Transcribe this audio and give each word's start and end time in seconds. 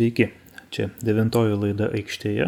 Sveiki, 0.00 0.30
čia 0.72 0.86
devintoji 1.04 1.58
laida 1.60 1.90
aikštėje. 1.92 2.46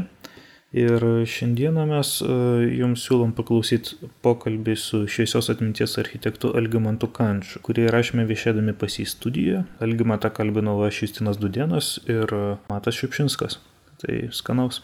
Ir 0.72 1.02
šiandieną 1.28 1.82
mes 1.90 2.12
e, 2.24 2.36
jums 2.78 3.02
siūlom 3.04 3.34
paklausyti 3.36 4.08
pokalbį 4.24 4.76
su 4.80 5.02
šviesios 5.04 5.50
atminties 5.52 5.98
architektu 6.00 6.54
Algimantu 6.56 7.10
Kančiu, 7.12 7.60
kurį 7.60 7.90
rašėme 7.92 8.24
viešėdami 8.30 8.72
pas 8.80 8.96
į 8.96 9.04
studiją. 9.12 9.66
Algimantą 9.84 10.32
kalbino 10.32 10.78
aš 10.86 11.02
Justinas 11.02 11.36
Dudienas 11.42 11.98
ir 12.08 12.32
Matas 12.72 12.96
Šiupšinskas. 13.02 13.60
Tai 14.00 14.16
skanaus. 14.32 14.80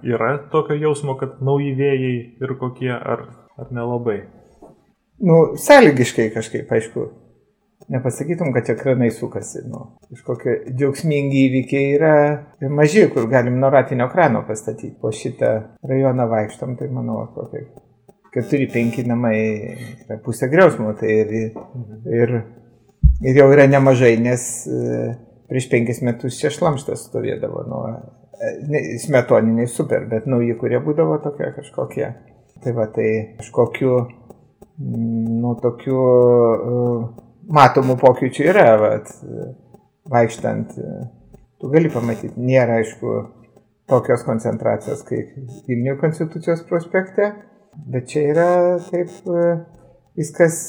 Yra 0.00 0.38
tokio 0.48 0.80
jausmo, 0.80 1.20
kad 1.20 1.44
nauji 1.44 1.76
vėjai 1.76 2.14
ir 2.40 2.56
kokie, 2.62 2.94
ar, 2.96 3.28
ar 3.60 3.68
nelabai? 3.68 4.22
Nu, 5.20 5.42
sąlygiškai 5.60 6.30
kažkaip, 6.32 6.72
aišku 6.72 7.10
nepasakytum, 7.90 8.52
kad 8.52 8.66
čia 8.66 8.76
kranai 8.78 9.10
sukasi. 9.10 9.64
Nu, 9.68 9.82
kažkokie 10.10 10.56
džiaugsmingi 10.70 11.44
įvykiai 11.48 11.92
yra 11.96 12.14
maži, 12.70 13.08
kur 13.10 13.26
galim 13.30 13.58
nuo 13.60 13.70
ratinio 13.72 14.06
krano 14.12 14.44
pastatyti. 14.46 14.94
Po 15.00 15.10
šitą 15.14 15.52
rajoną 15.90 16.28
vaikštom, 16.30 16.76
tai 16.78 16.90
manau, 16.94 17.24
kokie 17.34 17.64
keturi, 18.34 18.68
penki 18.70 19.04
namai 19.08 19.36
yra 20.06 20.20
pusė 20.24 20.50
griausmo. 20.52 20.94
Tai 20.98 21.10
ir, 21.10 21.34
ir, 22.20 22.36
ir 23.26 23.40
jau 23.42 23.48
yra 23.50 23.66
nemažai, 23.70 24.14
nes 24.22 24.44
e, 24.70 25.08
prieš 25.50 25.66
penkis 25.72 26.02
metus 26.06 26.38
čia 26.38 26.52
šlamštas 26.54 27.08
stovėdavo. 27.08 27.64
Nu, 27.70 27.80
e, 28.38 28.84
smetoniniai 29.02 29.70
super, 29.70 30.06
bet 30.10 30.30
nauji, 30.30 30.54
kurie 30.62 30.78
būdavo 30.84 31.18
tokie 31.24 31.50
kažkokie. 31.58 32.12
Tai 32.60 32.76
va, 32.76 32.86
tai 32.92 33.10
kažkokiu, 33.40 33.98
nu, 34.78 35.52
tokiu 35.62 35.96
uh, 35.96 37.04
matomų 37.54 37.96
pokyčių 38.00 38.46
yra, 38.52 38.66
vat, 38.80 39.10
vaikštant, 40.10 40.74
tu 41.60 41.70
gali 41.72 41.90
pamatyti, 41.92 42.34
nėra 42.40 42.80
aišku 42.80 43.16
tokios 43.90 44.22
koncentracijos 44.26 45.02
kaip 45.08 45.34
Vilnių 45.66 45.96
konstitucijos 46.00 46.62
prospekte, 46.68 47.32
bet 47.90 48.08
čia 48.10 48.26
yra 48.32 48.50
taip 48.86 49.10
viskas 50.18 50.60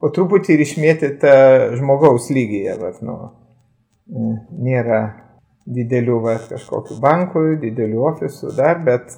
po 0.00 0.10
truputį 0.14 0.56
ir 0.56 0.64
išmėtyta 0.64 1.34
žmogaus 1.76 2.30
lygyje, 2.34 2.76
vat, 2.80 3.02
nu, 3.04 3.18
nėra 4.62 5.02
didelių 5.62 6.18
vat, 6.24 6.48
kažkokių 6.50 6.98
bankų, 7.02 7.44
didelių 7.62 8.02
ofisų 8.10 8.56
dar, 8.56 8.80
bet 8.82 9.14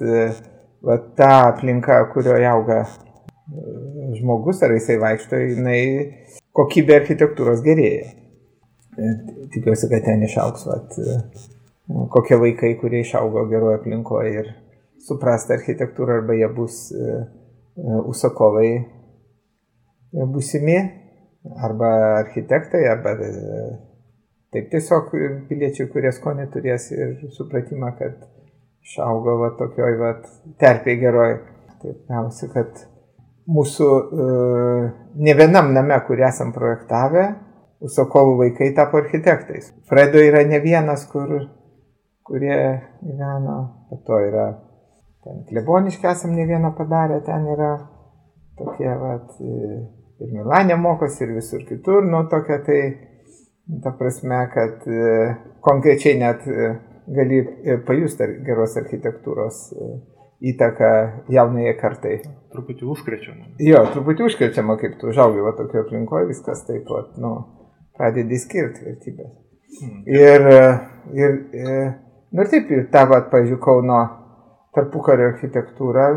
vat, 0.85 1.07
ta 1.17 1.31
aplinka, 1.49 2.03
kurioje 2.13 2.51
auga 2.51 2.83
žmogus, 4.19 4.61
ar 4.65 4.75
jisai 4.75 4.99
vaikšto, 5.01 5.39
jinai 5.41 5.81
kokybė 6.55 6.99
architektūros 7.01 7.63
gerėja. 7.65 8.13
Tikiuosi, 9.51 9.89
kad 9.91 10.05
ten 10.07 10.23
išauks 10.23 10.67
vat, 10.69 10.93
kokie 12.13 12.37
vaikai, 12.39 12.75
kurie 12.79 13.01
išaugo 13.03 13.43
geroje 13.51 13.81
aplinkoje 13.81 14.31
ir 14.39 14.51
suprast 15.05 15.51
architektūrą, 15.51 16.21
arba 16.21 16.37
jie 16.37 16.47
bus 16.55 16.77
užsakovai 17.75 18.69
būsimi, 20.15 20.77
arba 21.67 21.91
architektai, 22.21 22.85
arba 22.87 23.17
taip 24.55 24.71
tiesiog 24.71 25.11
piliečiai, 25.49 25.91
kurie 25.91 26.15
skonį 26.15 26.47
turės 26.55 26.87
ir 26.95 27.17
supratimą, 27.35 27.91
kad 27.99 28.23
išaugo 28.85 29.35
va 29.43 29.51
tokioj 29.59 29.99
va 29.99 30.15
terpėje 30.61 31.01
geroj. 31.03 31.35
Taip 31.83 32.07
gavosi, 32.07 32.47
kad 32.53 32.79
mūsų 33.51 33.87
e, 33.87 34.27
ne 35.21 35.33
vienam 35.37 35.73
name, 35.75 35.97
kurį 36.07 36.25
esam 36.29 36.53
projektavę, 36.55 37.25
užsakovų 37.85 38.37
vaikai 38.41 38.71
tapo 38.77 38.99
architektais. 39.01 39.71
Fredo 39.89 40.21
yra 40.21 40.43
ne 40.47 40.59
vienas, 40.63 41.05
kur, 41.11 41.33
kurie 42.25 42.57
gyveno, 43.01 43.57
po 43.89 43.99
to 44.07 44.21
yra 44.29 44.47
ten 45.25 45.43
kleboniškai 45.49 46.11
esam 46.11 46.33
ne 46.37 46.45
vieną 46.49 46.73
padarę, 46.77 47.21
ten 47.25 47.45
yra 47.53 47.75
tokie, 48.57 48.89
vat, 49.01 49.37
ir 49.41 50.31
Milanė 50.31 50.77
mokosi, 50.79 51.25
ir 51.25 51.35
visur 51.35 51.65
kitur, 51.67 52.05
nu 52.07 52.23
tokia 52.31 52.61
tai, 52.65 52.81
ta 53.83 53.91
prasme, 53.99 54.41
kad 54.53 54.85
e, 54.87 55.07
konkrečiai 55.65 56.17
net 56.21 56.45
e, 56.47 56.69
gali 57.15 57.41
pajusti 57.85 58.29
geros 58.45 58.77
architektūros 58.79 59.65
įtaką 60.41 60.91
jaunai 61.31 61.73
kartai. 61.79 62.19
Truputį 62.53 62.87
užkrečiama. 62.91 63.49
Jo, 63.63 63.83
truputį 63.93 64.27
užkrečiama, 64.29 64.77
kaip 64.81 64.97
tu 64.99 65.09
užaugai 65.11 65.43
va 65.45 65.55
tokio 65.57 65.83
aplinkoje, 65.83 66.29
viskas 66.31 66.63
taip 66.67 66.85
pat, 66.89 67.15
nu, 67.21 67.33
pradedi 67.97 68.39
skirti 68.39 68.85
vertybės. 68.87 69.33
Hmm. 69.75 70.03
Ir, 70.07 70.45
ir, 71.15 71.37
ir, 71.55 71.89
nu 72.31 72.45
ir 72.45 72.51
taip, 72.51 72.71
ir 72.71 72.87
ta, 72.93 73.05
va, 73.09 73.23
pažiūrėjau, 73.31 73.61
Kauno 73.63 73.99
tarpukario 74.75 75.29
architektūra, 75.31 76.07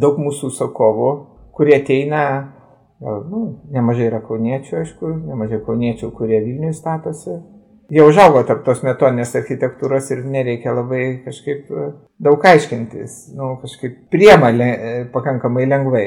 daug 0.00 0.20
mūsų 0.20 0.50
sakovų, 0.56 1.10
kurie 1.56 1.76
ateina, 1.76 2.22
nu, 3.00 3.44
nemažai 3.72 4.08
yra 4.08 4.20
kauniečių, 4.24 4.80
aišku, 4.82 5.12
nemažai 5.28 5.60
kauniečių, 5.64 6.10
kurie 6.16 6.40
Vilniui 6.44 6.74
statosi, 6.76 7.36
jie 7.90 8.04
užaugo 8.04 8.42
tarp 8.48 8.64
tos 8.66 8.82
metoninės 8.84 9.34
architektūros 9.40 10.10
ir 10.12 10.24
nereikia 10.28 10.74
labai 10.76 11.02
kažkaip 11.24 11.70
e, 11.72 11.86
daug 12.24 12.44
aiškintis, 12.50 13.16
nu, 13.36 13.54
kažkaip 13.62 13.96
priema 14.12 14.52
le, 14.52 14.68
e, 14.68 14.92
pakankamai 15.12 15.66
lengvai. 15.68 16.06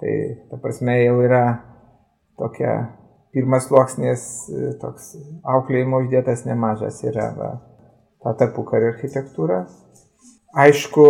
Tai 0.00 0.14
ta 0.48 0.56
prasme 0.62 0.94
jau 1.02 1.18
yra 1.20 1.42
tokia 2.40 2.76
pirmas 3.34 3.66
sluoksnis, 3.68 4.22
e, 4.54 4.70
toks 4.80 5.12
auklėjimo 5.56 6.04
uždėtas 6.04 6.46
nemažas 6.46 7.02
yra 7.06 7.30
va, 7.36 7.50
ta 8.22 8.36
tarpukario 8.38 8.94
architektūra. 8.94 9.64
Aišku, 10.60 11.06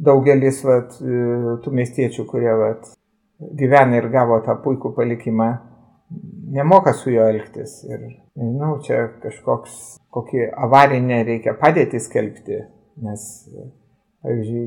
daugelis 0.00 0.62
vat, 0.66 0.96
tų 0.98 1.72
miestiečių, 1.76 2.24
kurie 2.26 2.50
vat, 2.58 2.88
gyvena 3.58 4.00
ir 4.00 4.08
gavo 4.10 4.40
tą 4.42 4.56
puikų 4.64 4.90
palikimą, 4.96 5.50
nemoka 6.50 6.92
su 6.92 7.10
juo 7.10 7.26
elgtis. 7.28 7.80
Ir, 7.88 8.06
nežinau, 8.38 8.76
čia 8.84 9.02
kažkoks, 9.22 9.76
kokį 10.14 10.46
avarinę 10.66 11.22
reikia 11.26 11.54
padėti 11.58 12.00
skelbti, 12.02 12.62
nes, 13.04 13.26
pavyzdžiui, 14.24 14.64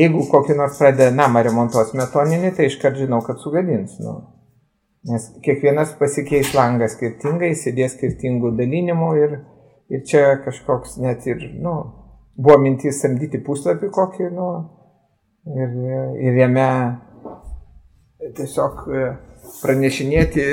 jeigu 0.00 0.24
kokį 0.32 0.56
nors 0.58 0.80
pradeda 0.80 1.14
namą 1.14 1.44
remontuoti 1.46 1.98
metoninį, 1.98 2.52
tai 2.56 2.68
iškart 2.70 2.98
žinau, 3.00 3.22
kad 3.26 3.40
sugadins. 3.42 3.98
Nu. 4.02 4.16
Nes 5.08 5.28
kiekvienas 5.44 5.94
pasikeis 6.00 6.50
langą 6.56 6.88
skirtingai, 6.90 7.54
sėdės 7.56 7.94
skirtingų 7.94 8.50
dalinimų 8.58 9.12
ir, 9.22 9.36
ir 9.94 10.02
čia 10.08 10.24
kažkoks 10.44 10.98
net 11.00 11.26
ir, 11.30 11.44
nu, 11.62 11.76
buvo 12.36 12.58
mintis 12.62 12.98
samdyti 13.02 13.40
puslapį 13.46 13.92
kokį, 13.94 14.30
nu, 14.34 14.48
ir, 15.54 15.78
ir 16.26 16.40
jame 16.42 16.68
tiesiog 18.36 18.84
pranešinėti 19.62 20.46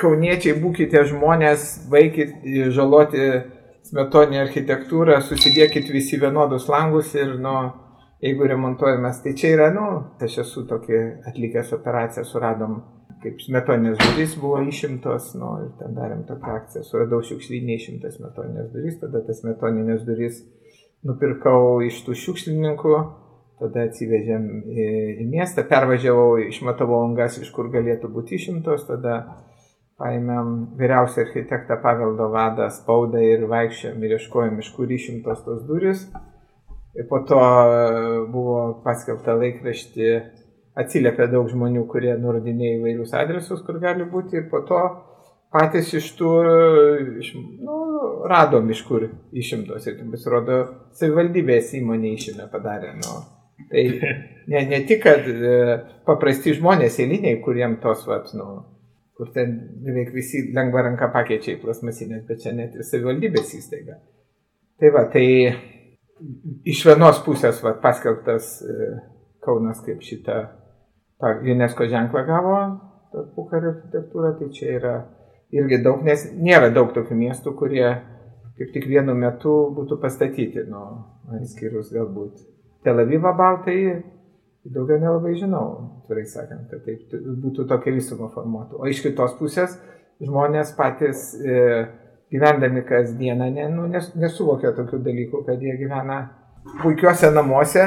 kauniečiai, 0.00 0.58
būkite 0.60 1.04
žmonės, 1.08 1.66
vaikit 1.92 2.44
žaloti 2.74 3.26
smetoninę 3.88 4.44
architektūrą, 4.44 5.18
susidėkit 5.24 5.88
visi 5.92 6.20
vienodus 6.20 6.68
langus 6.70 7.14
ir, 7.16 7.34
nu, 7.40 7.54
jeigu 8.24 8.48
remontuojamės, 8.50 9.22
tai 9.24 9.34
čia 9.38 9.54
yra, 9.56 9.70
nu, 9.74 9.86
aš 10.20 10.40
esu 10.44 10.66
tokį 10.68 11.00
atlikęs 11.30 11.72
operaciją, 11.76 12.26
suradom, 12.28 12.80
kaip 13.24 13.40
smetoninės 13.44 13.98
durys 14.00 14.36
buvo 14.40 14.60
išimtos, 14.68 15.32
nu, 15.40 15.54
ir 15.64 15.72
ten 15.80 15.96
darėm 15.96 16.26
tokią 16.28 16.58
akciją, 16.60 16.84
suradau 16.88 17.22
šiukšlinį 17.24 17.76
išimtas 17.76 18.20
smetoninės 18.20 18.70
durys, 18.74 19.00
tada 19.00 19.24
tas 19.26 19.40
smetoninės 19.42 20.04
durys 20.08 20.44
nupirkau 21.08 21.80
iš 21.86 22.02
tų 22.04 22.16
šiukšlininkų 22.20 22.94
tada 23.60 23.84
atsivežėm 23.88 24.48
į, 24.72 24.88
į 25.22 25.28
miestą, 25.28 25.66
pervažiavau, 25.68 26.38
išmatavau 26.48 27.04
angas, 27.04 27.38
iš 27.40 27.52
kur 27.54 27.68
galėtų 27.72 28.10
būti 28.12 28.38
išimtos, 28.38 28.86
tada 28.88 29.20
paėmėm 30.00 30.52
vyriausią 30.80 31.26
architektą 31.26 31.76
paveldo 31.82 32.30
vadą 32.32 32.70
spaudą 32.72 33.20
ir 33.20 33.44
vaikščiojom 33.50 34.04
ir 34.04 34.16
ieškojom, 34.16 34.60
iš 34.62 34.70
kur 34.76 34.92
išimtos 34.96 35.44
tos 35.44 35.64
duris. 35.68 36.06
Ir 36.96 37.06
po 37.10 37.20
to 37.28 37.38
e, 37.38 37.82
buvo 38.32 38.62
paskelbta 38.84 39.36
laikraštį, 39.38 40.08
atsiliepė 40.80 41.28
daug 41.30 41.50
žmonių, 41.52 41.84
kurie 41.90 42.16
nurodinėjo 42.18 42.80
įvairius 42.80 43.14
adresus, 43.20 43.62
kur 43.66 43.78
gali 43.82 44.08
būti. 44.10 44.40
Ir 44.40 44.48
po 44.50 44.64
to 44.66 44.80
patys 45.54 45.92
iš 46.00 46.08
tų, 46.18 46.30
iš, 47.22 47.34
nu, 47.36 47.76
radom 48.30 48.72
iš 48.74 48.82
kur 48.88 49.06
išimtos. 49.30 49.86
Ir 49.86 50.00
pasirodo, 50.10 50.62
savivaldybės 50.98 51.76
įmonė 51.78 52.16
išėmė 52.16 52.48
padarė. 52.50 52.96
Nu, 52.98 53.20
Tai 53.70 53.84
ne, 54.50 54.60
ne 54.66 54.80
tik, 54.86 55.02
kad 55.04 55.26
e, 55.30 55.56
paprasti 56.06 56.56
žmonės 56.56 56.98
eiliniai, 57.02 57.38
kuriem 57.44 57.78
tos, 57.82 58.02
vat, 58.08 58.32
nu, 58.34 58.48
kur 59.14 59.30
ten 59.34 59.52
beveik 59.84 60.10
visi 60.14 60.48
lengva 60.56 60.82
ranka 60.88 61.10
pakeičia 61.14 61.54
į 61.54 61.60
plasmasinės, 61.62 62.24
bet 62.26 62.42
čia 62.42 62.54
net 62.56 62.74
ir 62.74 62.86
savivaldybės 62.88 63.54
įstaiga. 63.60 64.00
Tai 64.80 64.92
va, 64.96 65.04
tai 65.12 65.24
iš 66.66 66.82
vienos 66.88 67.22
pusės 67.26 67.62
vat, 67.64 67.78
paskelbtas 67.84 68.56
e, 68.64 68.90
Kaunas 69.40 69.78
kaip 69.86 70.02
šitą 70.04 70.42
UNESCO 71.20 71.86
ženklą 71.88 72.26
gavo, 72.28 72.56
tarpukario 73.12 73.70
architektūra, 73.72 74.34
tai 74.36 74.48
čia 74.56 74.74
yra 74.76 74.94
irgi 75.54 75.78
daug, 75.84 76.02
nes 76.04 76.26
nėra 76.36 76.68
daug 76.74 76.92
tokių 76.96 77.16
miestų, 77.16 77.54
kurie 77.56 77.86
kaip 78.58 78.72
tik 78.74 78.88
vienu 78.90 79.14
metu 79.16 79.54
būtų 79.76 79.96
pastatyti, 80.02 80.66
nu, 80.68 80.82
išskyrus 81.40 81.92
galbūt 81.94 82.40
Tel 82.84 83.00
Avivą 83.02 83.34
baltai, 83.36 83.78
daugiau 84.64 85.00
nelabai 85.00 85.34
žinau, 85.36 85.66
tvirai 86.06 86.26
sakant, 86.28 86.68
kad 86.70 86.84
taip 86.84 87.14
būtų 87.44 87.66
tokia 87.68 87.94
visuma 87.96 88.30
formuotų. 88.32 88.80
O 88.80 88.88
iš 88.88 89.02
kitos 89.04 89.36
pusės 89.38 89.76
žmonės 90.20 90.74
patys 90.76 91.30
e, 91.40 91.60
gyvendami 92.32 92.84
kasdieną 92.88 93.50
ne, 93.54 93.68
nu, 93.72 93.86
nes, 93.90 94.12
nesuvokia 94.20 94.74
tokių 94.76 95.00
dalykų, 95.06 95.42
kad 95.48 95.62
jie 95.64 95.76
gyvena 95.80 96.20
puikiuose 96.82 97.30
namuose, 97.32 97.86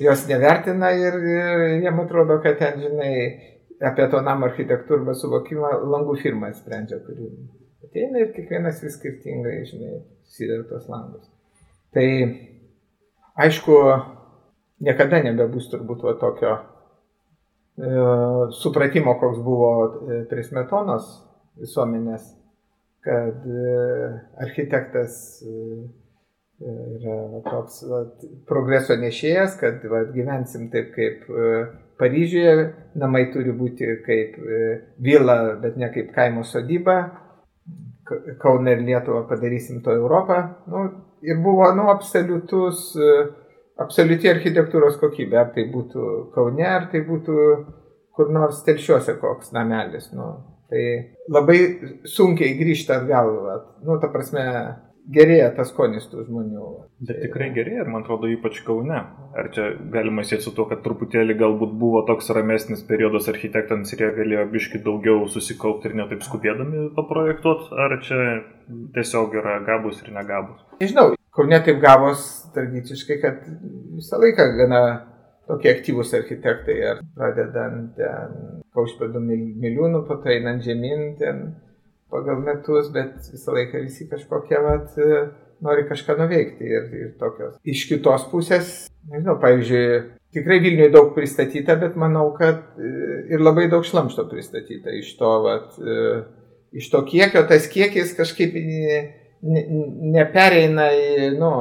jos 0.00 0.26
nevertina 0.28 0.92
ir, 0.96 1.16
ir 1.16 1.64
jiem 1.86 2.00
atrodo, 2.04 2.38
kad 2.44 2.60
ten, 2.60 2.80
žinai, 2.84 3.14
apie 3.82 4.06
to 4.12 4.20
namo 4.22 4.46
architektūrą 4.50 5.16
suvokimą 5.18 5.74
langų 5.90 6.16
firma 6.22 6.52
sprendžia, 6.54 7.00
kuri 7.06 7.28
ateina 7.84 8.22
ir 8.22 8.32
kiekvienas 8.36 8.82
vis 8.84 8.96
skirtingai, 8.98 9.58
žinai, 9.68 10.00
susideda 10.28 10.64
tos 10.70 10.88
langus. 10.92 11.26
Tai 11.92 12.06
aišku, 13.42 13.78
niekada 14.82 15.22
nebebus 15.24 15.70
turbūt 15.72 16.04
va, 16.06 16.14
tokio 16.20 16.52
e, 16.58 17.94
supratimo, 18.58 19.16
koks 19.20 19.40
buvo 19.44 19.72
e, 19.82 20.22
prie 20.30 20.44
smetonos 20.46 21.10
visuomenės, 21.62 22.28
kad 23.04 23.46
e, 23.46 24.12
architektas 24.46 25.16
e, 25.46 25.54
yra 26.62 27.16
va, 27.36 27.44
toks 27.48 27.82
va, 27.90 28.02
progreso 28.48 28.98
nešėjas, 28.98 29.56
kad 29.60 29.86
va, 29.90 30.04
gyvensim 30.14 30.68
taip 30.74 30.92
kaip 30.96 31.30
e, 31.30 31.54
Paryžiuje 32.02 32.52
namai 32.98 33.28
turi 33.30 33.52
būti 33.54 33.86
kaip 34.02 34.38
e, 34.42 34.62
vila, 35.04 35.54
bet 35.62 35.76
ne 35.78 35.90
kaip 35.94 36.10
kaimo 36.16 36.42
sodyba. 36.42 36.96
Kauną 38.42 38.72
ir 38.74 38.82
Lietuvą 38.82 39.22
padarysim 39.28 39.82
to 39.84 39.94
Europą. 39.94 40.40
Nu, 40.66 40.82
ir 41.22 41.38
buvo 41.44 41.68
nu, 41.76 41.86
absoliutus, 41.92 42.88
e, 42.96 43.12
absoliuti 43.80 44.30
architektūros 44.30 44.98
kokybė. 45.00 45.38
Ar 45.40 45.52
tai 45.56 45.66
būtų 45.72 46.08
Kaune, 46.34 46.66
ar 46.68 46.88
tai 46.92 47.04
būtų 47.06 47.36
kur 48.16 48.32
nors 48.32 48.62
telšiuose 48.66 49.16
koks 49.20 49.52
namelis. 49.56 50.10
Nu, 50.16 50.30
tai 50.70 50.86
labai 51.32 51.58
sunkiai 52.08 52.56
grįžti 52.60 52.94
atgal. 52.96 53.32
Nu, 53.86 53.98
ta 54.02 54.10
prasme, 54.12 54.44
gerėja 55.12 55.48
tas 55.56 55.70
skonis 55.72 56.06
tų 56.10 56.26
žmonių. 56.28 56.66
Bet 57.02 57.18
tikrai 57.24 57.48
gerėja 57.54 57.84
ir 57.84 57.90
man 57.90 58.04
atrodo 58.04 58.28
ypač 58.30 58.60
Kaune. 58.66 59.00
Ar 59.38 59.48
čia 59.54 59.72
galima 59.94 60.24
sėti 60.26 60.46
su 60.46 60.52
to, 60.56 60.66
kad 60.70 60.84
truputėlį 60.84 61.38
galbūt 61.40 61.72
buvo 61.80 62.04
toks 62.08 62.30
ramesnis 62.36 62.84
periodas 62.86 63.28
architektams 63.32 63.94
ir 63.94 64.04
jie 64.06 64.12
galėjo 64.20 64.46
biški 64.52 64.82
daugiau 64.84 65.26
susikaupti 65.32 65.90
ir 65.90 65.98
netaip 66.02 66.22
skubėdami 66.26 66.90
paprojektuoti, 66.98 67.72
ar 67.72 67.98
čia 68.06 68.20
tiesiog 68.94 69.34
yra 69.40 69.58
gabus 69.66 70.04
ir 70.04 70.12
negabus? 70.14 70.62
Nežinau, 70.82 71.12
Kaune 71.32 71.58
taip 71.64 71.80
gavos 71.80 72.26
tradiciškai, 72.52 73.16
kad 73.22 73.44
visą 73.96 74.20
laiką 74.20 74.46
gana 74.58 74.82
tokie 75.48 75.70
aktyvūs 75.72 76.12
architektai, 76.18 76.78
ar 76.90 77.04
pradedant 77.16 77.94
ten 77.96 78.34
Kaušpėdų 78.72 79.20
miliūnų, 79.20 80.02
po 80.08 80.18
to 80.20 80.32
einant 80.32 80.64
žemyn, 80.64 81.14
ten 81.20 81.42
pagal 82.12 82.40
metus, 82.44 82.90
bet 82.92 83.30
visą 83.32 83.56
laiką 83.56 83.80
visi 83.84 84.08
kažkokie, 84.10 84.58
vat, 84.64 84.96
nori 85.64 85.86
kažką 85.88 86.16
nuveikti 86.20 86.68
ir, 86.68 86.88
ir 87.00 87.10
tokios. 87.20 87.56
Iš 87.64 87.86
kitos 87.90 88.26
pusės, 88.32 88.72
nežinau, 89.10 89.38
pavyzdžiui, 89.42 90.02
tikrai 90.36 90.58
Vilniuje 90.64 90.90
daug 90.92 91.12
pristatyta, 91.16 91.76
bet 91.80 91.96
manau, 92.00 92.28
kad 92.36 92.76
e, 92.76 92.92
ir 93.32 93.44
labai 93.44 93.68
daug 93.72 93.86
šlamšto 93.86 94.26
pristatyta 94.30 94.94
iš 94.98 95.14
to, 95.20 95.32
vat, 95.46 95.76
e, 95.78 96.22
iš 96.80 96.88
to 96.92 97.02
kiekio, 97.08 97.44
tas 97.48 97.68
kiekis 97.72 98.14
kažkaip 98.18 98.56
nepereina 99.42 100.88
į, 100.94 101.30
nu, 101.38 101.52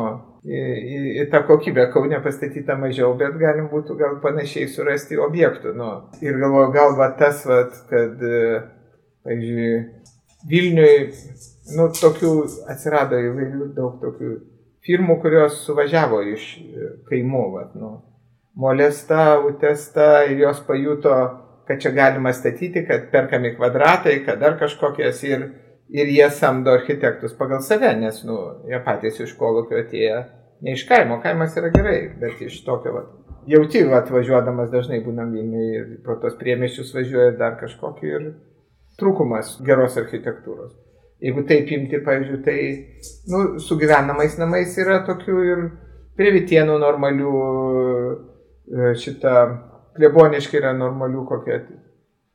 į, 0.45 0.60
į, 0.62 1.00
į 1.24 1.25
tą 1.31 1.42
kokybę, 1.48 1.88
kaunė 1.94 2.22
pastatyta 2.24 2.78
mažiau, 2.80 3.13
bet 3.18 3.38
galim 3.42 3.72
būtų 3.72 3.98
gal 4.00 4.19
panašiai 4.24 4.69
surasti 4.69 5.18
objektų. 5.22 5.74
Nu. 5.78 5.89
Ir 6.22 6.38
galvoju, 6.42 6.72
gal 6.75 6.95
va 7.00 7.12
tas, 7.18 7.42
va, 7.50 7.63
kad, 7.89 8.22
e, 8.22 8.62
pavyzdžiui, 9.25 9.74
Vilniui, 10.50 11.12
nu, 11.78 11.83
tokių 11.94 12.31
atsirado 12.74 13.19
įvairių 13.22 13.68
daug 13.75 14.00
tokių 14.01 14.31
firmų, 14.86 15.19
kurios 15.22 15.60
suvažiavo 15.68 16.24
iš 16.31 16.48
e, 16.57 16.88
kaimų, 17.10 17.44
vat, 17.54 17.75
nu, 17.78 17.92
molesta, 18.57 19.38
utesta 19.45 20.24
ir 20.25 20.42
jos 20.42 20.63
pajuto, 20.66 21.13
kad 21.69 21.81
čia 21.83 21.92
galima 21.94 22.33
statyti, 22.33 22.81
kad 22.88 23.12
perkami 23.13 23.54
kvadratai, 23.56 24.18
kad 24.25 24.42
dar 24.42 24.57
kažkokias 24.60 25.22
ir, 25.30 25.45
ir 25.91 26.07
jie 26.07 26.29
samdo 26.29 26.71
architektus 26.71 27.33
pagal 27.38 27.61
save, 27.61 27.91
nes, 27.99 28.21
nu, 28.27 28.38
jie 28.69 28.79
patys 28.85 29.19
iš 29.23 29.33
kolokio 29.39 29.79
atėję, 29.83 30.21
ne 30.63 30.75
iš 30.77 30.85
kaimo, 30.89 31.19
kaimas 31.23 31.57
yra 31.59 31.71
gerai, 31.73 31.99
bet 32.21 32.41
iš 32.45 32.61
tokio, 32.65 32.93
vat, 32.95 33.09
jauti, 33.49 33.83
atvažiuodamas 33.97 34.71
dažnai 34.71 35.01
būnam 35.03 35.33
Vilniuje 35.35 35.81
ir 35.81 35.89
pro 36.05 36.17
tos 36.21 36.38
priemiščius 36.39 36.93
važiuoja 36.95 37.35
dar 37.39 37.57
kažkokį 37.59 38.13
ir 38.13 38.31
trūkumas 39.01 39.57
geros 39.65 39.97
architektūros. 39.99 40.73
Jeigu 41.21 41.43
taip 41.49 41.69
imti, 41.69 41.99
pavyzdžiui, 42.01 42.39
tai 42.45 42.57
nu, 43.29 43.59
su 43.61 43.77
gyvenamais 43.77 44.39
namais 44.41 44.73
yra 44.81 45.01
tokių 45.05 45.44
ir 45.45 45.67
prie 46.17 46.31
Vitienų 46.33 46.79
normalių, 46.81 47.33
e, 48.71 48.94
šitą 48.97 49.35
kleboniškai 49.97 50.57
yra 50.61 50.73
normalių 50.77 51.25
kokie 51.29 51.59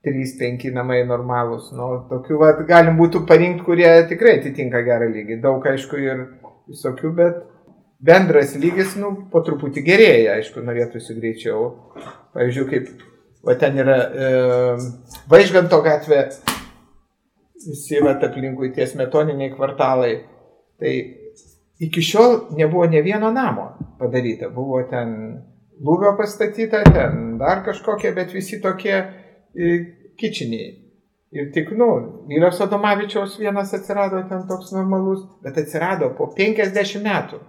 3-5 0.07 0.71
namai 0.77 1.01
normalūs. 1.09 1.73
Nu, 1.77 1.91
tokių 2.13 2.39
vat, 2.43 2.63
galim 2.69 2.97
būtų 3.01 3.25
parinkti, 3.29 3.67
kurie 3.67 3.91
tikrai 4.11 4.39
atitinka 4.41 4.85
gerą 4.87 5.11
lygį. 5.11 5.41
Daug, 5.43 5.67
aišku, 5.67 5.99
ir 6.01 6.23
visokių, 6.71 7.13
bet 7.19 7.43
bendras 8.07 8.55
lygis, 8.61 8.95
nu, 9.01 9.13
po 9.33 9.43
truputį 9.45 9.85
gerėja, 9.85 10.39
aišku, 10.39 10.65
norėtųsi 10.65 11.19
greičiau. 11.19 11.69
Pavyzdžiui, 12.37 12.71
kaip 12.71 12.89
O 13.47 13.55
ten 13.55 13.77
yra 13.79 13.97
e, 14.11 14.29
Vaižganto 15.31 15.79
gatvė, 15.85 16.25
visi 17.63 18.01
vat 18.03 18.25
aplinkui 18.27 18.73
tie 18.75 18.89
smetoniniai 18.91 19.53
kvartalai. 19.53 20.17
Tai 20.83 20.95
iki 21.87 22.03
šiol 22.03 22.35
nebuvo 22.59 22.89
ne 22.91 23.05
vieno 23.07 23.31
namo 23.31 23.69
padaryta. 24.01 24.51
Buvo 24.51 24.81
ten 24.91 25.15
lūvio 25.79 26.17
pastatyta, 26.19 26.83
ten 26.91 27.37
dar 27.39 27.63
kažkokie, 27.69 28.11
bet 28.17 28.35
visi 28.35 28.59
tokie 28.65 28.97
kičiniai. 30.19 30.73
Ir 31.37 31.51
tik, 31.53 31.73
nu, 31.77 31.89
vyras 32.31 32.61
Adomavičiaus 32.63 33.39
vienas 33.41 33.75
atsirado 33.75 34.23
ten 34.29 34.47
toks 34.49 34.71
normalus, 34.73 35.25
bet 35.43 35.59
atsirado 35.59 36.13
po 36.17 36.31
50 36.37 37.03
metų. 37.05 37.41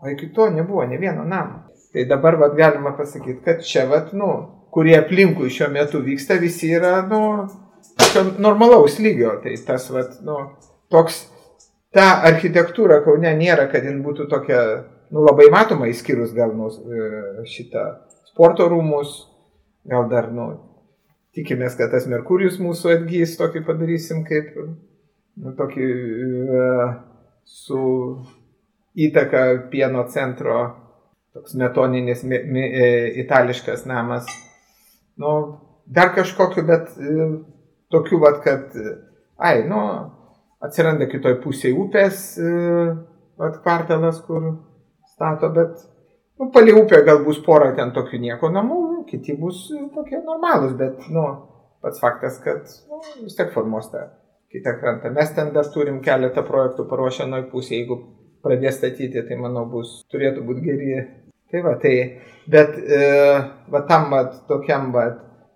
O 0.00 0.08
iki 0.10 0.30
to 0.34 0.48
nebuvo 0.50 0.84
ne 0.88 0.98
vieno 0.98 1.24
namo. 1.24 1.66
Tai 1.92 2.04
dabar 2.10 2.36
vat, 2.40 2.54
galima 2.56 2.92
pasakyti, 2.96 3.40
kad 3.44 3.62
čia, 3.66 3.86
vat, 3.90 4.12
nu, 4.12 4.30
kurie 4.74 4.96
aplinkui 4.98 5.50
šiuo 5.50 5.68
metu 5.72 6.02
vyksta, 6.04 6.38
visi 6.42 6.70
yra, 6.74 7.00
nu, 7.10 7.20
normalaus 8.38 8.98
lygio. 8.98 9.36
Tai 9.42 9.54
tas, 9.66 9.88
vat, 9.94 10.20
nu, 10.26 10.36
toks, 10.90 11.24
ta 11.94 12.06
architektūra 12.30 13.00
Kaune 13.06 13.34
nėra, 13.38 13.66
kad 13.72 13.86
jin 13.86 14.02
būtų 14.04 14.28
tokia, 14.30 14.60
nu, 15.10 15.24
labai 15.26 15.50
matoma, 15.54 15.90
įskyrus 15.90 16.34
gal 16.36 16.54
nu, 16.56 16.70
e, 16.70 17.46
šitą 17.50 17.86
sporto 18.30 18.68
rūmus, 18.70 19.16
gal 19.90 20.08
dar, 20.12 20.30
nu, 20.34 20.50
tikimės, 21.40 21.74
kad 21.80 21.90
tas 21.90 22.06
Merkurijus 22.10 22.60
mūsų 22.62 22.94
atgys, 23.00 23.34
tokį 23.40 23.64
padarysim 23.66 24.22
kaip, 24.28 24.52
nu, 25.40 25.56
tokį 25.58 25.88
uh, 25.90 26.92
su 27.50 27.80
įtaka 28.94 29.42
pieno 29.70 30.04
centro, 30.10 30.60
toks 31.34 31.54
metoninis, 31.58 32.22
me, 32.26 32.42
me, 32.46 32.64
e, 32.74 32.86
itališkas 33.22 33.84
namas. 33.86 34.26
Nu, 35.20 35.34
dar 35.86 36.14
kažkokiu, 36.14 36.64
bet 36.66 36.90
e, 36.98 37.28
tokiu, 37.90 38.18
vat, 38.22 38.40
kad, 38.44 38.74
ai, 39.38 39.62
nu, 39.68 39.80
atsiranda 40.64 41.08
kitoj 41.10 41.38
pusėje 41.44 41.78
upės, 41.78 42.24
e, 42.38 42.50
vat, 43.40 43.60
kvartalas, 43.62 44.20
kur 44.26 44.50
stato, 45.14 45.52
bet, 45.54 45.78
nu, 46.38 46.50
palei 46.54 46.74
upę 46.76 47.02
gal 47.06 47.22
bus 47.24 47.40
pora 47.46 47.72
ten 47.78 47.94
tokių 47.96 48.22
nieko 48.26 48.50
namų, 48.54 48.80
kiti 49.10 49.36
bus 49.38 49.66
tokie 49.94 50.20
normalūs, 50.22 50.76
bet, 50.78 51.04
nu, 51.14 51.26
pats 51.82 52.02
faktas, 52.02 52.38
kad, 52.44 52.70
nu, 52.90 53.00
vis 53.24 53.36
tiek 53.38 53.52
formuos 53.54 53.90
tą 53.92 54.06
kitą 54.50 54.76
krantą. 54.80 55.12
Mes 55.14 55.30
ten 55.36 55.52
dar 55.54 55.68
turim 55.74 56.00
keletą 56.04 56.44
projektų 56.46 56.86
paruošę 56.90 57.26
nuo 57.30 57.42
pusėje, 57.52 57.82
jeigu 57.82 58.00
pradės 58.44 58.80
statyti, 58.80 59.22
tai 59.26 59.38
manau 59.38 59.66
bus, 59.70 60.00
turėtų 60.10 60.46
būti 60.46 60.64
geri 60.64 60.94
Tai 61.50 61.62
va, 61.66 61.72
tai, 61.82 61.94
bet 62.46 62.76
e, 62.78 62.98
va 63.74 63.80
tam 63.88 64.12
va, 64.12 64.20
tokiam 64.46 64.92
va, 64.94 65.08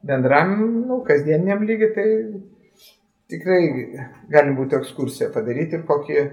bendram, 0.03 0.57
nu, 0.89 0.97
kasdieniniam 1.07 1.63
lygiai, 1.63 1.93
tai 1.95 2.07
tikrai 3.31 3.61
gali 4.33 4.57
būti 4.59 4.75
ekskursija 4.81 5.29
padaryti 5.35 5.79
ir 5.79 5.85
kokį 5.87 6.25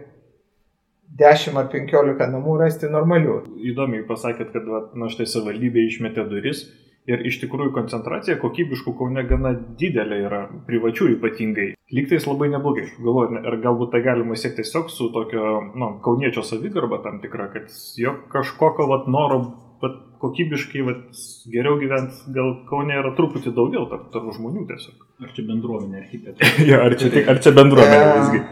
10 1.21 1.59
ar 1.61 1.69
15 1.69 2.33
namų 2.33 2.57
rasti 2.63 2.89
normalių. 2.89 3.37
Įdomiai 3.69 4.01
pasakėt, 4.09 4.49
kad 4.55 4.65
va, 4.65 4.81
na 4.97 5.11
štai 5.13 5.29
savivaldybė 5.29 5.85
išmetė 5.91 6.25
duris 6.31 6.65
Ir 7.09 7.23
iš 7.25 7.39
tikrųjų 7.41 7.71
koncentracija 7.73 8.37
kokybiškų 8.41 8.93
Kaune 8.99 9.23
gana 9.25 9.55
didelė 9.79 10.19
yra, 10.27 10.41
privačių 10.67 11.15
ypatingai. 11.15 11.71
Lygtais 11.91 12.27
labai 12.29 12.51
neblogai. 12.53 12.85
Galvoju, 13.01 13.41
ar 13.41 13.57
galbūt 13.63 13.89
tai 13.95 14.03
galima 14.05 14.37
siekti 14.37 14.61
tiesiog 14.61 14.91
su 14.93 15.09
tokio, 15.15 15.47
na, 15.73 15.79
nu, 15.81 15.89
kauniečio 16.05 16.45
savigarba 16.45 17.01
tam 17.01 17.17
tikra, 17.23 17.49
kad 17.55 17.73
jo 17.97 18.13
kažkokio 18.31 18.85
vat, 18.91 19.09
noro 19.09 19.41
vat, 19.81 19.97
kokybiškai 20.21 20.85
vat, 20.85 21.03
geriau 21.49 21.81
gyventi, 21.81 22.21
gal 22.37 22.53
Kaune 22.69 23.01
yra 23.01 23.15
truputį 23.17 23.55
daugiau 23.57 23.89
tarp, 23.89 24.11
tarp 24.13 24.29
žmonių 24.37 24.67
tiesiog. 24.69 25.05
Ar 25.25 25.33
čia 25.33 25.47
bendruomenė 25.49 26.03
architektė? 26.05 26.53
ja, 26.69 26.83
ar, 26.85 26.99
čia, 27.01 27.25
ar 27.33 27.41
čia 27.41 27.57
bendruomenė 27.57 28.17
visgi? 28.19 28.43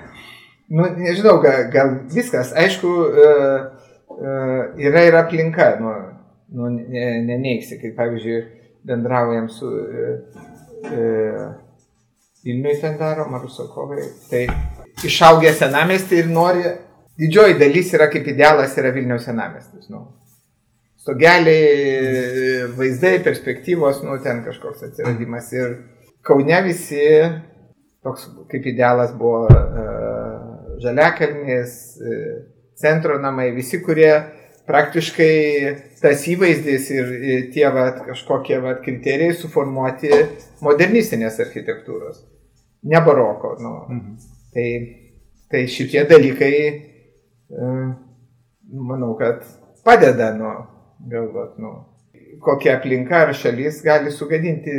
Nu, 0.73 0.89
nežinau, 0.97 1.37
gal, 1.45 1.67
gal 1.73 1.99
viskas. 2.13 2.49
Aišku, 2.57 2.89
uh, 2.89 3.93
uh, 4.17 4.63
yra 4.81 5.05
ir 5.05 5.17
aplinka. 5.21 5.75
Nu, 5.81 5.93
nu, 6.51 6.69
neneiksi, 7.29 7.77
kaip 7.81 7.95
pavyzdžiui, 7.97 8.39
bendraujam 8.87 9.49
su 9.49 9.69
e, 9.69 10.11
e, 10.91 11.47
Vilniui 12.43 12.77
ten 12.79 12.95
darom, 12.97 13.33
ar 13.35 13.41
Rusakovai, 13.43 14.05
tai 14.29 14.45
išaugę 15.03 15.51
senamestį 15.59 16.21
ir 16.21 16.29
nori, 16.31 16.63
didžioji 17.19 17.57
dalis 17.59 17.91
yra 17.97 18.07
kaip 18.11 18.29
idealas 18.31 18.77
yra 18.79 18.93
Vilniaus 18.95 19.27
senamestis. 19.27 19.89
Nu. 19.91 20.05
Stogeliai, 20.99 22.69
vaizdai, 22.77 23.17
perspektyvos, 23.23 24.01
nu, 24.07 24.15
ten 24.23 24.39
kažkoks 24.47 24.87
atsiradimas. 24.87 25.51
Ir 25.55 25.75
Kaune 26.23 26.61
visi, 26.63 27.03
toks 28.03 28.29
kaip 28.51 28.71
idealas 28.71 29.11
buvo 29.19 29.45
uh, 29.47 30.79
Žaliakalnis, 30.83 31.75
uh, 31.99 32.33
centro 32.79 33.19
namai, 33.19 33.49
visi, 33.55 33.81
kurie 33.83 34.13
praktiškai 34.69 35.33
tas 36.01 36.25
įvaizdis 36.29 36.89
ir 36.93 37.11
tie 37.53 37.65
vat, 37.73 38.03
kažkokie 38.05 38.59
vat, 38.63 38.83
kriterijai 38.85 39.35
suformuoti 39.37 40.11
modernistinės 40.65 41.39
architektūros, 41.45 42.21
ne 42.89 43.01
baroko. 43.05 43.55
Nu. 43.63 43.73
Mhm. 43.89 44.17
Tai, 44.53 44.67
tai 45.51 45.63
šitie 45.69 46.03
dalykai, 46.09 46.53
e, 47.53 47.69
manau, 48.73 49.13
kad 49.19 49.45
padeda 49.85 50.31
nu, 50.37 50.53
galvot, 51.11 51.57
nu, 51.61 51.73
kokia 52.41 52.77
aplinka 52.77 53.23
ar 53.25 53.33
šalis 53.37 53.81
gali 53.85 54.13
sugadinti 54.13 54.73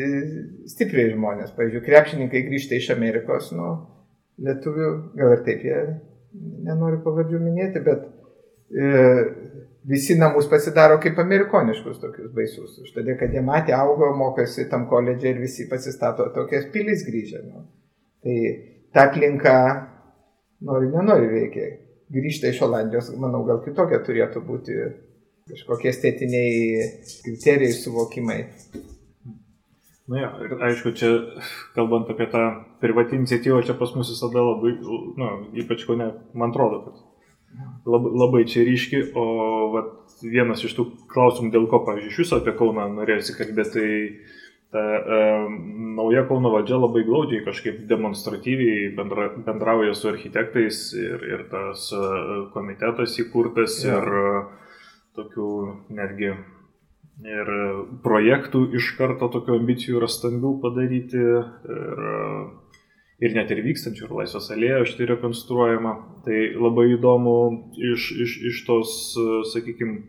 stipriai 0.71 1.13
žmonės. 1.15 1.55
Pavyzdžiui, 1.57 1.85
krepšininkai 1.87 2.45
grįžta 2.47 2.79
iš 2.79 2.91
Amerikos, 2.95 3.51
nu, 3.55 3.73
lietuvių, 4.43 4.91
gal 5.19 5.37
ir 5.37 5.45
taip 5.47 5.67
jie, 5.67 5.83
nenoriu 6.67 7.01
pavardžių 7.05 7.43
minėti, 7.43 7.83
bet 7.85 8.07
visi 9.91 10.15
namus 10.19 10.49
pasidaro 10.51 10.99
kaip 11.03 11.19
amerikoniškus 11.19 12.01
tokius 12.01 12.33
baisus. 12.35 12.79
Už 12.85 12.93
tada, 12.95 13.17
kad 13.19 13.35
jie 13.35 13.43
matė, 13.45 13.75
augo, 13.77 14.13
mokosi 14.17 14.69
tam 14.71 14.87
koledžiai 14.91 15.35
ir 15.35 15.43
visi 15.43 15.69
pasistato 15.71 16.29
tokias 16.35 16.69
pilis 16.75 17.05
grįžę. 17.09 17.45
Nu. 17.47 17.65
Tai 18.25 18.37
ta 18.95 19.09
aplinka, 19.09 19.55
nori, 20.67 20.91
nenori 20.95 21.31
veikia. 21.33 21.71
Grįžta 22.11 22.51
iš 22.51 22.65
Olandijos, 22.67 23.13
manau, 23.23 23.45
gal 23.47 23.61
kitokia 23.63 24.01
turėtų 24.07 24.43
būti 24.43 24.79
kažkokie 25.51 25.91
estetiniai 25.91 26.87
kriterijai, 27.25 27.75
suvokimai. 27.75 28.41
Na 30.11 30.25
jo, 30.25 30.31
ir 30.43 30.65
aišku, 30.67 30.91
čia 30.99 31.11
kalbant 31.77 32.11
apie 32.11 32.27
tą 32.33 32.43
privatinį 32.83 33.23
iniciatyvą, 33.23 33.61
čia 33.63 33.77
pas 33.79 33.93
mus 33.95 34.11
visada 34.11 34.43
labai, 34.43 34.73
nu, 34.83 35.29
ypač 35.63 35.85
ko 35.87 35.95
ne, 35.99 36.09
man 36.35 36.51
atrodo, 36.51 36.81
kad 36.89 36.99
labai, 37.87 38.13
labai 38.25 38.45
čia 38.49 38.65
ryški, 38.67 39.03
o 39.19 39.25
vat, 39.75 39.95
vienas 40.23 40.65
iš 40.67 40.77
tų 40.77 40.87
klausimų, 41.11 41.51
dėl 41.55 41.67
ko, 41.71 41.83
pavyzdžiui, 41.87 42.13
iš 42.13 42.21
viso 42.25 42.41
apie 42.41 42.55
Kauną 42.59 42.87
norėjusi 42.95 43.37
kalbėti, 43.39 43.73
tai 43.75 44.41
ta 44.71 44.79
e, 44.79 45.19
nauja 45.97 46.25
Kauno 46.29 46.53
valdžia 46.55 46.79
labai 46.79 47.03
glaudžiai 47.07 47.43
kažkaip 47.47 47.83
demonstratyviai 47.91 48.93
bendra, 48.95 49.29
bendrauja 49.47 49.97
su 49.99 50.11
architektais 50.13 50.93
ir, 50.95 51.27
ir 51.27 51.45
tas 51.51 51.89
e, 51.91 52.07
komitetas 52.55 53.19
įkurtas 53.23 53.81
ja. 53.83 53.99
ir 53.99 54.23
e, 54.23 54.33
tokių 55.19 55.51
netgi 55.99 56.33
ir 57.31 57.51
projektų 58.05 58.63
iš 58.79 58.95
karto 58.97 59.29
tokių 59.35 59.59
ambicijų 59.59 59.99
yra 59.99 60.09
stambių 60.09 60.55
padaryti 60.63 61.19
ir 61.21 62.05
ir 63.21 63.35
net 63.37 63.51
ir 63.53 63.63
vykstančių, 63.65 64.07
ir 64.07 64.15
laisvės 64.23 64.49
alėja 64.55 64.87
štai 64.89 65.11
rekonstruojama. 65.15 65.97
Tai 66.25 66.39
labai 66.57 66.87
įdomu 66.95 67.37
iš, 67.93 68.11
iš, 68.25 68.39
iš 68.51 68.63
tos, 68.67 68.95
sakykime, 69.53 70.01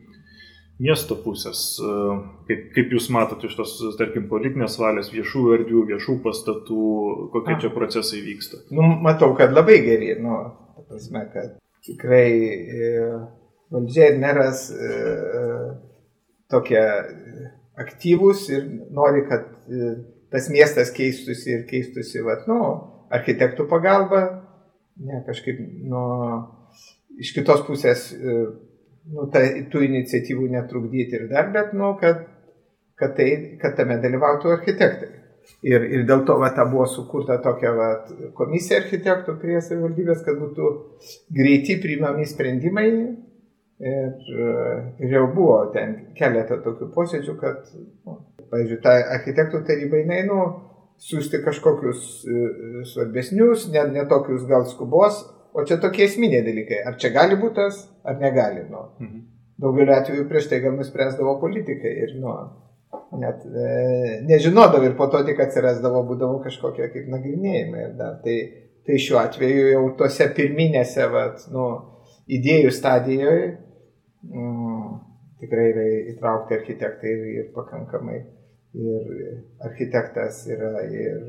miesto 0.82 1.16
pusės, 1.20 1.78
kaip, 2.48 2.64
kaip 2.76 2.96
jūs 2.96 3.10
matote 3.14 3.48
iš 3.48 3.58
tos, 3.60 3.76
tarkim, 4.00 4.26
politinės 4.32 4.80
valios, 4.82 5.12
viešų 5.14 5.44
erdvių, 5.58 5.84
viešų 5.92 6.18
pastatų, 6.24 6.88
kokie 7.36 7.60
čia 7.62 7.72
procesai 7.76 8.24
vyksta. 8.26 8.64
Nu, 8.74 8.88
matau, 9.06 9.32
kad 9.38 9.54
labai 9.54 9.78
geri, 9.86 10.16
nu, 10.24 10.40
prasme, 10.92 11.26
kad 11.34 11.58
tikrai 11.86 12.32
e, 12.32 12.90
valdžia 13.74 14.12
ir 14.12 14.20
meras 14.22 14.68
e, 14.74 14.96
tokie 16.52 16.82
aktyvūs 17.82 18.48
ir 18.52 18.66
nori, 18.94 19.26
kad 19.30 19.48
e, 19.70 19.94
tas 20.34 20.50
miestas 20.54 20.92
keistųsi 20.96 21.56
ir 21.56 21.64
keistųsi, 21.70 22.22
vat, 22.26 22.48
nu, 22.50 22.60
architektų 23.18 23.68
pagalba, 23.70 24.22
ne 25.02 25.22
kažkaip 25.28 25.62
nuo, 25.90 26.04
iš 27.22 27.34
kitos 27.36 27.64
pusės 27.68 28.10
e, 28.16 28.36
nu, 29.14 29.28
ta, 29.34 29.44
tų 29.72 29.86
iniciatyvų 29.88 30.52
netrukdyti 30.56 31.18
ir 31.20 31.28
dar, 31.32 31.50
bet, 31.56 31.74
nu, 31.78 31.94
kad, 32.02 32.24
kad, 33.00 33.16
tai, 33.18 33.58
kad 33.62 33.76
tame 33.80 34.00
dalyvautų 34.04 34.54
architektai. 34.58 35.18
Ir, 35.66 35.84
ir 35.94 36.06
dėl 36.10 36.24
to 36.26 36.36
va, 36.42 36.52
buvo 36.70 36.86
sukurta 36.90 37.40
tokia 37.42 37.74
va, 37.78 37.90
komisija 38.38 38.80
architektų 38.82 39.36
prie 39.42 39.58
savivaldybės, 39.62 40.22
kad 40.26 40.38
būtų 40.38 40.70
greiti 41.34 41.80
priimami 41.82 42.26
sprendimai. 42.30 42.88
Ir, 43.82 44.26
ir 45.02 45.14
jau 45.16 45.24
buvo 45.34 45.56
ten 45.74 45.96
keletą 46.18 46.60
tokių 46.62 46.92
posėdžių, 46.94 47.34
kad, 47.42 47.72
nu, 48.06 48.20
pavyzdžiui, 48.52 48.78
ta 48.84 48.94
architektų 49.16 49.64
taryba, 49.66 49.98
jinai, 50.04 50.20
nu, 50.28 50.44
siūsti 51.02 51.42
kažkokius 51.46 52.08
e, 52.26 52.32
e, 52.32 52.86
svarbesnius, 52.92 53.68
net 53.74 53.92
netokius 53.96 54.46
gal 54.50 54.68
skubos, 54.70 55.24
o 55.54 55.66
čia 55.68 55.80
tokie 55.82 56.06
esminiai 56.06 56.46
dalykai. 56.46 56.82
Ar 56.88 56.98
čia 57.02 57.12
gali 57.16 57.38
būti 57.42 57.58
tas, 57.58 57.84
ar 58.06 58.20
negali. 58.22 58.68
Nu. 58.70 58.88
Mhm. 59.02 59.22
Daugeliu 59.62 59.94
atveju 59.94 60.26
prieš 60.30 60.48
tai 60.50 60.62
gal 60.64 60.74
nuspręsdavo 60.74 61.36
politikai 61.42 61.92
ir 62.06 62.16
nu, 62.22 62.34
net 63.22 63.44
e, 63.46 63.68
nežinodavo 64.30 64.88
ir 64.88 64.96
po 64.98 65.06
to 65.12 65.22
tik 65.28 65.42
atsirasdavo, 65.44 66.02
būdavo 66.10 66.42
kažkokie 66.46 66.90
kaip 66.94 67.10
nagrinėjimai. 67.14 67.86
Tai, 68.24 68.38
tai 68.88 69.00
šiuo 69.06 69.20
atveju 69.22 69.68
jau 69.74 69.84
tose 70.00 70.30
pirminėse 70.38 71.06
vat, 71.14 71.46
nu, 71.54 71.68
idėjų 72.32 72.74
stadijoje 72.74 73.48
mm, 74.30 74.94
tikrai 75.42 75.68
yra 75.74 75.88
įtraukti 76.14 76.58
architektai 76.58 77.14
ir, 77.14 77.26
ir 77.42 77.50
pakankamai 77.56 78.22
ir 78.74 79.12
architektas 79.68 80.46
yra 80.48 80.84
ir 80.88 81.22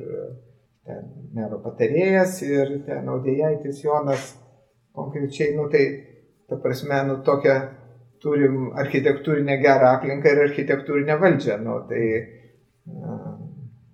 ten 0.87 1.11
mero 1.35 1.61
patarėjas, 1.63 2.41
ir 2.47 2.79
ten 2.87 3.09
audėjaitis 3.09 3.83
Jonas. 3.85 4.33
Konkrečiai, 4.93 5.55
nu 5.57 5.69
tai, 5.73 5.85
ta 6.49 6.59
prasme, 6.61 6.99
nu 7.09 7.21
tokią 7.25 7.55
turim 8.23 8.71
architektūrinę 8.79 9.57
gerą 9.63 9.95
aplinką 9.97 10.35
ir 10.35 10.43
architektūrinę 10.47 11.17
valdžią, 11.23 11.59
nu 11.65 11.79
tai, 11.89 12.09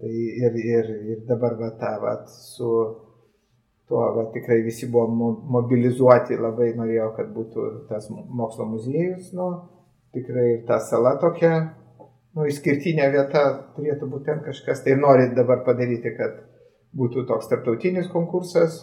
tai 0.01 0.15
ir, 0.15 0.59
ir, 0.59 0.91
ir 1.13 1.21
dabar 1.29 1.55
va 1.61 1.71
tą 1.81 1.93
va 2.03 2.15
su 2.33 2.73
tuo 3.89 4.05
va 4.17 4.27
tikrai 4.35 4.61
visi 4.67 4.91
buvo 4.93 5.31
mobilizuoti, 5.55 6.37
labai 6.37 6.75
norėjo, 6.77 7.13
kad 7.17 7.31
būtų 7.33 7.69
tas 7.89 8.11
mokslo 8.11 8.67
muziejus, 8.75 9.31
nu 9.39 9.49
tikrai 10.13 10.49
ir 10.57 10.65
ta 10.69 10.81
sala 10.83 11.15
tokia 11.21 11.55
nu, 12.37 12.47
išskirtinė 12.51 13.09
vieta 13.15 13.45
turėtų 13.77 14.11
būti 14.11 14.29
ten 14.31 14.43
kažkas. 14.45 14.85
Tai 14.85 14.99
norit 15.01 15.35
dabar 15.37 15.65
padaryti, 15.67 16.15
kad 16.19 16.43
būtų 16.99 17.27
toks 17.29 17.51
tarptautinis 17.51 18.11
konkursas, 18.13 18.83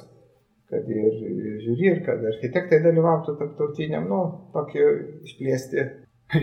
kad 0.72 0.88
ir 0.90 1.20
žiūri, 1.66 1.92
ir 1.92 2.02
kad 2.06 2.24
architektai 2.34 2.82
dalyvautų 2.86 3.38
tarptautiniam, 3.42 4.08
nu, 4.10 4.24
tokį 4.56 4.90
išplėsti. 5.30 5.86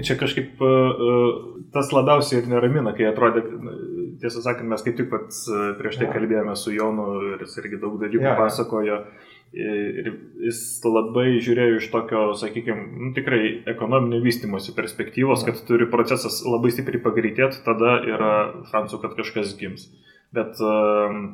Čia 0.07 0.15
kažkaip 0.15 0.61
uh, 0.63 1.33
tas 1.75 1.91
labiausiai 1.91 2.43
ir 2.43 2.51
neramina, 2.53 2.95
kai 2.95 3.09
atrodė, 3.11 3.43
tiesą 4.23 4.45
sakant, 4.45 4.69
mes 4.71 4.85
kaip 4.87 4.95
tik 5.01 5.09
pats 5.11 5.43
prieš 5.81 5.99
tai 5.99 6.07
ja. 6.07 6.13
kalbėjome 6.15 6.55
su 6.59 6.75
Jonu 6.75 7.09
ir 7.33 7.43
jis 7.43 7.59
irgi 7.59 7.81
daug 7.83 7.99
dalykų 7.99 8.29
ja. 8.29 8.37
pasakojo. 8.39 9.01
Ja 9.03 9.32
Ir 9.53 10.07
jis 10.47 10.59
labai 10.87 11.35
žiūrėjo 11.45 11.77
iš 11.83 11.91
tokio, 11.93 12.23
sakykime, 12.41 12.87
nu, 12.97 13.11
tikrai 13.13 13.43
ekonominio 13.69 14.23
vystimosi 14.25 14.73
perspektyvos, 14.73 15.45
kad 15.45 15.59
turi 15.69 15.85
procesas 15.93 16.39
labai 16.49 16.71
stipriai 16.73 17.03
pagreitėti, 17.05 17.61
tada 17.67 17.99
yra 18.09 18.33
šansų, 18.71 19.03
kad 19.03 19.13
kažkas 19.19 19.53
gims. 19.61 19.91
Bet, 20.33 20.57
ehm, 20.57 21.27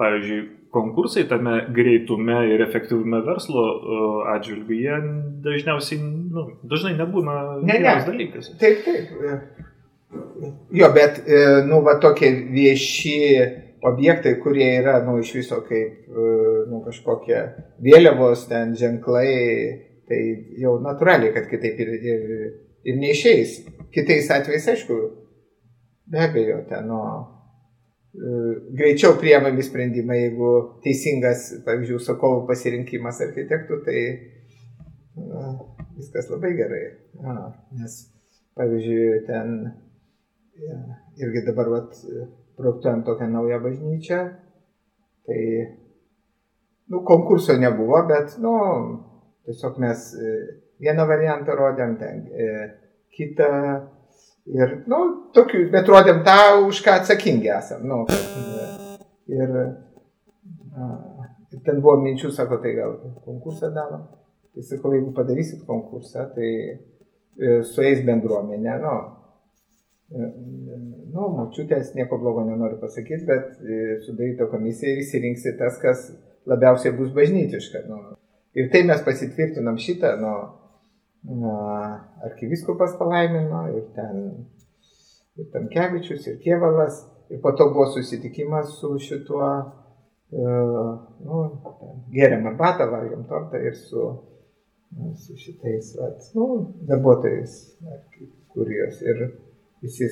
pavyzdžiui, 0.00 0.40
konkursai 0.72 1.26
tame 1.28 1.58
greitume 1.76 2.38
ir 2.54 2.64
efektyvume 2.64 3.20
verslo 3.26 3.64
e, 3.68 3.98
atžvilgiu, 4.32 4.78
jie 4.80 4.96
dažniausiai, 5.44 6.00
nu, 6.32 6.46
dažnai 6.68 6.94
nebūna 6.96 7.36
ne, 7.60 7.76
ne. 7.84 7.96
dalykas. 8.06 8.48
Taip, 8.62 8.80
taip. 8.86 9.12
Jo, 10.72 10.88
bet, 10.96 11.20
e, 11.28 11.44
nu, 11.68 11.82
va 11.84 11.98
tokie 12.00 12.32
vieši 12.52 13.18
objektai, 13.82 14.36
kurie 14.42 14.68
yra, 14.78 15.00
nu, 15.06 15.18
iš 15.22 15.34
viso 15.40 15.58
kaip, 15.66 16.06
e, 16.06 16.26
nu, 16.70 16.82
kažkokie 16.86 17.40
vėliavos 17.82 18.46
ten 18.50 18.76
ženklai, 18.78 19.32
tai 20.08 20.20
jau 20.62 20.76
natūraliai, 20.84 21.32
kad 21.34 21.48
kitaip 21.50 21.80
ir, 21.82 21.92
ir, 22.12 22.24
ir 22.86 22.98
neišeis. 23.02 23.58
Kitais 23.94 24.30
atvejais, 24.32 24.68
aišku, 24.74 24.98
be 26.12 26.22
abejo, 26.22 26.62
ten, 26.70 26.86
nu, 26.90 27.00
greičiau 28.76 29.16
priemami 29.20 29.64
sprendimai, 29.64 30.18
jeigu 30.26 30.52
teisingas, 30.84 31.48
pavyzdžiui, 31.64 31.96
užsakovų 31.98 32.42
pasirinkimas 32.50 33.22
architektų, 33.24 33.78
tai 33.86 34.02
na, 35.16 35.54
viskas 35.96 36.28
labai 36.30 36.52
gerai. 36.58 36.82
Ja, 37.22 37.36
nes, 37.80 37.96
pavyzdžiui, 38.58 39.22
ten 39.28 39.56
ja, 40.60 40.78
irgi 41.24 41.44
dabar 41.48 41.72
vat, 41.72 41.96
projektuojam 42.58 43.04
tokią 43.06 43.30
naują 43.30 43.60
bažnyčią, 43.62 44.20
tai 45.26 45.40
nu, 46.90 47.02
konkurso 47.08 47.56
nebuvo, 47.56 48.02
bet 48.08 48.36
nu, 48.42 48.52
tiesiog 49.46 49.78
mes 49.82 50.04
vieną 50.82 51.06
variantą 51.08 51.56
rodėm, 51.58 51.96
ten 52.00 52.24
kitą 53.12 53.50
Ir, 54.50 54.72
nu, 54.90 54.98
tokių, 55.36 55.68
bet 55.70 55.86
rodėm 55.90 56.24
tą, 56.26 56.38
už 56.66 56.80
ką 56.82 56.96
atsakingi 56.98 57.50
esam. 57.54 57.84
Nu, 57.86 58.00
ir, 59.30 59.52
a, 60.74 60.88
ten 61.62 61.78
buvo 61.78 62.00
minčių, 62.02 62.32
sako, 62.34 62.58
tai 62.64 62.74
gal 62.74 62.96
konkursą 63.22 63.70
darom. 63.74 64.08
Tai 64.52 64.64
sakau, 64.66 64.90
jeigu 64.96 65.12
padarysit 65.14 65.62
konkursą, 65.68 66.26
tai 66.34 66.48
e, 66.50 67.52
sueis 67.64 68.02
bendruomenė, 68.04 68.74
nu, 68.82 68.96
e, 68.98 69.21
nu, 70.12 71.28
mačiutės 71.36 71.92
nieko 71.96 72.18
blogo 72.20 72.44
nenoriu 72.48 72.80
pasakyti, 72.80 73.26
bet 73.28 73.60
e, 73.60 73.82
sudaryto 74.06 74.48
komisiją 74.52 74.94
ir 74.94 75.02
įsirinksit 75.04 75.58
tas, 75.60 75.78
kas 75.82 76.08
labiausiai 76.48 76.94
bus 76.96 77.12
bažnytiška. 77.16 77.84
Nu. 77.88 78.00
Ir 78.58 78.68
tai 78.72 78.82
mes 78.88 79.00
pasitvirtinam 79.04 79.78
šitą, 79.80 80.16
nu, 80.20 80.34
arkiviskupas 82.26 82.96
palaimino 82.98 83.66
ir 83.72 83.86
ten 83.96 84.24
ir 85.38 85.48
Tamkevičius, 85.52 86.26
ir 86.28 86.40
Kievalas. 86.42 87.06
Ir 87.32 87.40
po 87.40 87.52
to 87.56 87.70
buvo 87.72 87.86
susitikimas 87.94 88.74
su 88.80 88.98
šituo, 89.00 89.46
uh, 90.36 90.90
nu, 91.24 91.38
geriam 92.12 92.44
arbatą, 92.50 92.90
valgiam 92.92 93.22
tortą 93.28 93.60
ir 93.62 93.76
su, 93.78 94.02
nu, 94.98 95.14
su 95.16 95.36
šitais, 95.40 95.94
at, 96.04 96.26
nu, 96.36 96.48
darbuotojais, 96.90 97.54
kurijos. 98.52 99.00
Ir 99.06 99.24
visi 99.82 100.08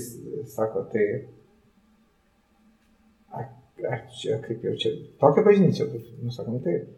sako, 0.55 0.87
tai 0.93 1.07
ar 3.91 4.03
čia 4.12 4.37
kaip 4.45 4.65
jau 4.67 4.75
čia 4.77 4.91
tokia 5.23 5.47
bažnyčia 5.47 5.87
bus, 5.89 6.11
nu 6.21 6.33
sakom 6.35 6.59
taip. 6.65 6.91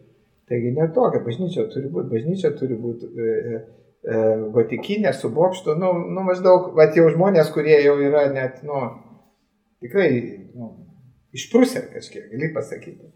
Taigi 0.49 0.73
ne 0.75 0.89
tokia 0.95 1.21
bažnyčia 1.23 1.69
turi 1.71 1.87
būti, 1.93 2.11
bažnyčia 2.11 2.51
turi 2.59 2.75
būti 2.75 3.07
e, 3.07 3.61
E, 4.03 4.15
gotikinė 4.51 5.13
su 5.15 5.29
bokštu, 5.31 5.77
nu, 5.79 5.93
nu 6.11 6.23
maždaug, 6.27 6.73
va 6.75 6.89
jau 6.91 7.05
žmonės, 7.13 7.53
kurie 7.55 7.77
jau 7.85 7.93
yra 8.03 8.25
net, 8.35 8.57
nu, 8.67 8.81
tikrai, 9.79 10.09
nu, 10.59 10.71
išprusę 11.31 11.85
kažkiek, 11.93 12.25
gali 12.33 12.49
pasakyti. 12.55 13.13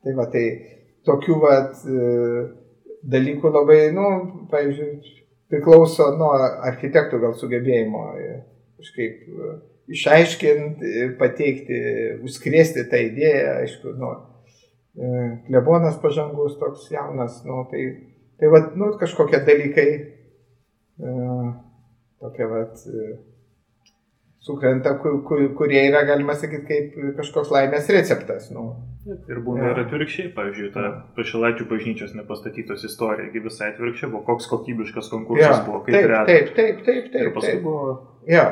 Tai 0.00 0.14
va, 0.16 0.24
tai 0.32 0.46
tokių, 1.04 1.36
va, 1.42 1.58
e, 1.68 2.44
dalykų 3.12 3.52
labai, 3.52 3.78
nu, 3.92 4.06
pavyzdžiui, 4.48 5.18
priklauso 5.52 6.08
nuo 6.16 6.32
architektų 6.70 7.20
gal 7.20 7.36
sugebėjimo 7.36 8.06
e, 8.16 8.32
kažkaip 8.80 9.28
išaiškinti, 9.90 10.92
pateikti, 11.20 11.80
užskrėsti 12.26 12.86
tą 12.90 13.00
idėją, 13.08 13.54
aišku, 13.64 13.94
nu, 14.00 14.12
klebonas 15.48 15.98
pažangus 16.02 16.58
toks 16.60 16.90
jaunas, 16.92 17.40
nu, 17.46 17.64
tai, 17.70 17.86
tai 18.40 18.52
va, 18.52 18.62
nu, 18.78 18.92
kažkokie 19.00 19.42
dalykai 19.46 19.88
tokia 22.20 22.46
vat, 22.50 22.78
sukrenta, 24.44 24.94
kur, 25.00 25.20
kur, 25.26 25.42
kurie 25.56 25.82
yra, 25.88 26.04
galima 26.08 26.36
sakyti, 26.38 26.66
kaip 26.68 27.16
kažkoks 27.18 27.52
laimės 27.52 27.90
receptas. 27.92 28.48
Nu. 28.54 28.70
Ir 29.08 29.40
būna 29.44 29.64
ja. 29.64 29.70
ir 29.72 29.82
atvirkščiai, 29.86 30.30
pavyzdžiui, 30.36 30.70
ta 30.74 30.90
pašilaičių 31.16 31.66
bažnyčios 31.70 32.12
nepastatytos 32.18 32.84
istorija, 32.84 33.30
visai 33.32 33.70
atvirkščiai 33.72 34.10
buvo, 34.12 34.26
koks 34.26 34.48
kokybiškas 34.50 35.08
konkursas 35.12 35.56
ja. 35.56 35.62
buvo, 35.64 35.80
kaip 35.86 35.96
taip, 35.96 36.10
reta. 36.10 36.26
Taip, 36.28 36.50
taip, 36.58 36.82
taip, 36.84 37.08
taip. 37.14 37.22
Ir 37.22 37.32
paskui 37.36 37.54
taip. 37.54 37.64
buvo. 37.64 37.94
Ja. 38.28 38.44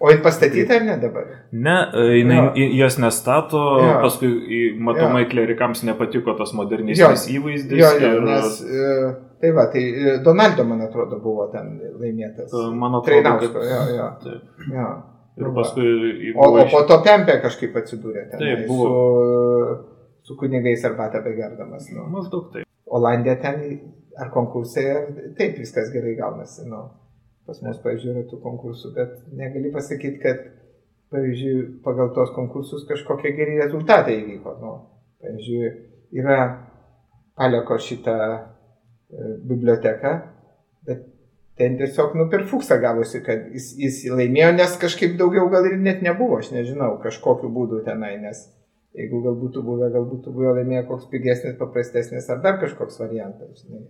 O 0.00 0.08
jin 0.08 0.22
pastatyta 0.24 0.78
ar 0.78 0.84
ne 0.86 0.94
dabar? 0.96 1.26
Ne, 1.52 1.74
jinai 2.16 2.38
ja. 2.56 2.68
jas 2.84 2.96
nestato, 3.02 3.60
ja. 3.84 3.98
paskui 4.00 4.70
matomai 4.80 5.26
ja. 5.26 5.32
klerikams 5.32 5.84
nepatiko 5.84 6.32
tas 6.38 6.54
modernistinis 6.56 7.26
įvaizdis. 7.34 7.82
Ja, 7.82 7.90
ja, 8.00 8.14
ir... 8.16 8.24
nes, 8.24 8.62
uh, 8.64 9.10
Tai 9.40 9.52
va, 9.52 9.66
tai 9.72 9.82
e, 9.82 10.18
Donaldo, 10.20 10.64
man 10.68 10.82
atrodo, 10.84 11.16
buvo 11.24 11.46
ten 11.48 11.78
laimėtas. 11.96 12.52
E, 12.52 12.64
man 12.76 12.98
atrodo, 12.98 13.30
kad... 13.40 13.54
jo, 13.64 13.78
jo. 13.96 14.08
Taip. 14.20 14.66
jo. 14.68 14.88
Ir 15.40 15.46
nu 15.46 15.52
paskui... 15.56 15.92
O, 16.34 16.48
o 16.60 16.64
po 16.68 16.82
to 16.88 16.98
Pempė 17.06 17.38
kažkaip 17.40 17.78
atsidūrė 17.80 18.26
ten. 18.28 18.42
Taip, 18.42 18.66
buvo. 18.68 18.90
Su, 18.90 19.78
su 20.28 20.36
kunigais 20.42 20.84
arbatą 20.84 21.22
begerdamas. 21.24 21.88
Nu. 21.94 22.04
Maždaug 22.12 22.50
taip. 22.52 22.68
Olandija 22.90 23.38
ten 23.40 23.62
ar 24.20 24.28
konkursai, 24.34 24.84
taip 25.38 25.56
viskas 25.62 25.88
gerai 25.94 26.12
gaunasi. 26.18 26.66
Nu. 26.68 26.82
Pas 27.50 27.58
mus, 27.66 27.78
pavyzdžiui, 27.82 28.12
yra 28.14 28.20
tų 28.30 28.36
konkursų, 28.44 28.92
bet 28.94 29.14
negali 29.34 29.72
pasakyti, 29.74 30.20
kad, 30.22 30.44
pavyzdžiui, 31.10 31.54
pagal 31.82 32.12
tos 32.14 32.30
konkursus 32.36 32.84
kažkokie 32.86 33.32
geri 33.34 33.56
rezultatai 33.58 34.20
įvyko. 34.20 34.52
Nu. 34.62 34.74
Pavyzdžiui, 35.24 35.70
yra 36.20 36.36
Paleko 37.40 37.74
šitą 37.82 38.14
biblioteką, 39.50 40.12
bet 40.86 41.02
ten 41.58 41.74
tiesiog 41.80 42.14
nu 42.20 42.28
per 42.30 42.44
fuksą 42.46 42.78
gavosi, 42.84 43.18
kad 43.26 43.48
jis, 43.50 43.72
jis 43.82 43.98
laimėjo, 44.14 44.52
nes 44.60 44.76
kažkaip 44.84 45.16
daugiau 45.18 45.50
gal 45.50 45.66
ir 45.66 45.74
net 45.82 46.04
nebuvo, 46.06 46.38
aš 46.38 46.52
nežinau, 46.54 46.92
kažkokiu 47.02 47.50
būdu 47.50 47.82
tenai, 47.88 48.12
nes 48.22 48.44
jeigu 48.94 49.24
gal 49.24 49.34
būtų 49.40 49.64
buvę, 49.66 49.90
gal 49.90 50.06
būtų 50.12 50.36
buvę 50.36 50.54
laimėję 50.60 50.84
koks 50.92 51.10
pigesnis, 51.10 51.58
paprastesnis 51.58 52.30
ar 52.30 52.44
dar 52.46 52.62
kažkoks 52.62 53.02
variantas. 53.02 53.64
Žinai. 53.64 53.88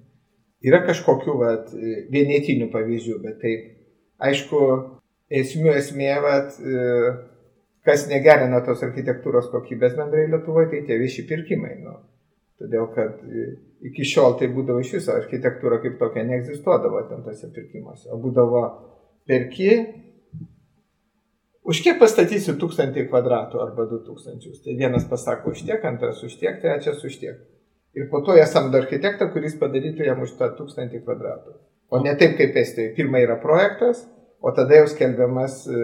Yra 0.67 0.83
kažkokių 0.85 1.35
vat, 1.41 1.71
vienetinių 2.13 2.69
pavyzdžių, 2.73 3.17
bet 3.25 3.39
taip, 3.41 3.69
aišku, 4.21 4.61
esmių 5.41 5.73
esmė, 5.79 6.11
vat, 6.25 6.59
kas 7.87 8.05
negerina 8.11 8.61
tos 8.67 8.83
architektūros 8.85 9.49
kokybės 9.55 9.97
bendrai 9.97 10.27
Lietuvoje, 10.29 10.69
tai 10.75 10.83
tie 10.89 11.01
vieši 11.01 11.25
pirkimai. 11.31 11.79
Nu. 11.81 11.97
Todėl, 12.61 12.91
kad 12.93 13.23
iki 13.89 14.05
šiol 14.05 14.37
tai 14.37 14.51
būdavo 14.53 14.83
iš 14.85 14.99
viso 14.99 15.15
architektūra 15.17 15.79
kaip 15.81 15.97
tokia 16.01 16.27
neegzistuodavo 16.29 17.01
ten 17.09 17.25
tose 17.25 17.49
pirkimuose, 17.55 18.11
o 18.13 18.19
būdavo 18.21 18.65
perki, 19.31 19.71
už 21.65 21.81
kiek 21.87 21.97
pastatysiu 22.03 22.59
tūkstantį 22.61 23.07
kvadratų 23.09 23.63
arba 23.65 23.87
du 23.89 24.03
tūkstančius. 24.05 24.61
Tai 24.65 24.77
vienas 24.77 25.09
pasako 25.09 25.55
už 25.55 25.65
tiek, 25.69 25.85
antras 25.89 26.21
už 26.27 26.37
tiek, 26.41 26.61
trečias 26.61 27.01
už 27.07 27.17
tiek. 27.23 27.41
Ir 27.99 28.07
po 28.11 28.21
to 28.27 28.37
jie 28.39 28.47
samdo 28.47 28.79
architektą, 28.79 29.29
kuris 29.35 29.57
padarytų 29.59 30.07
jam 30.07 30.23
už 30.23 30.37
tą 30.39 30.53
tūkstantį 30.59 31.03
kvadratų. 31.03 31.57
O 31.91 31.99
ne 32.05 32.15
taip 32.19 32.37
kaip 32.39 32.57
Estijoje. 32.57 32.95
Pirma 32.95 33.19
yra 33.19 33.37
projektas, 33.43 34.05
o 34.41 34.53
tada 34.55 34.79
jau 34.79 34.91
skelbiamas 34.93 35.65
e, 35.67 35.81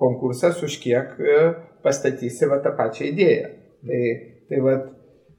konkursas, 0.00 0.60
už 0.66 0.76
kiek 0.82 1.16
e, 1.16 1.38
pastatysi 1.84 2.48
va 2.50 2.60
tą 2.64 2.74
pačią 2.76 3.08
idėją. 3.08 3.48
Tai, 3.88 4.02
tai 4.50 4.60
va, 4.66 4.74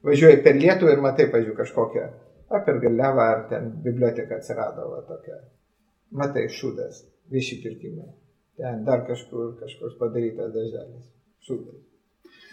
važiuoji 0.08 0.42
per 0.42 0.58
Lietuvą 0.58 0.96
ir 0.96 1.04
matai, 1.04 1.28
pažiūrėjau, 1.30 1.60
kažkokią, 1.60 2.08
ar 2.50 2.64
per 2.66 2.82
Galevą, 2.82 3.28
ar 3.36 3.46
ten 3.52 3.70
biblioteka 3.84 4.40
atsirado 4.40 4.88
va, 4.90 5.04
tokia. 5.06 5.38
Matai, 6.18 6.48
šūdas, 6.50 7.04
vieši 7.32 7.62
pirkimai. 7.62 8.10
Ten 8.58 8.82
dar 8.84 9.06
kažkur 9.06 9.54
kažkoks 9.62 9.96
padarytas 10.02 10.50
darželis. 10.52 11.06
Šūdas. 11.46 11.78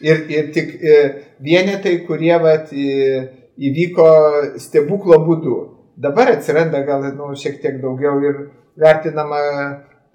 Ir, 0.05 0.21
ir 0.31 0.53
tik 0.55 0.77
e, 0.79 0.99
vienetai, 1.43 1.97
kurie 2.07 2.35
vat, 2.39 2.69
įvyko 3.59 4.07
stebuklo 4.61 5.19
būdu. 5.25 5.57
Dabar 5.99 6.31
atsiranda 6.31 6.81
gal 6.87 7.03
nu, 7.17 7.33
šiek 7.35 7.59
tiek 7.61 7.81
daugiau 7.81 8.21
ir 8.23 8.43
vertinama 8.79 9.41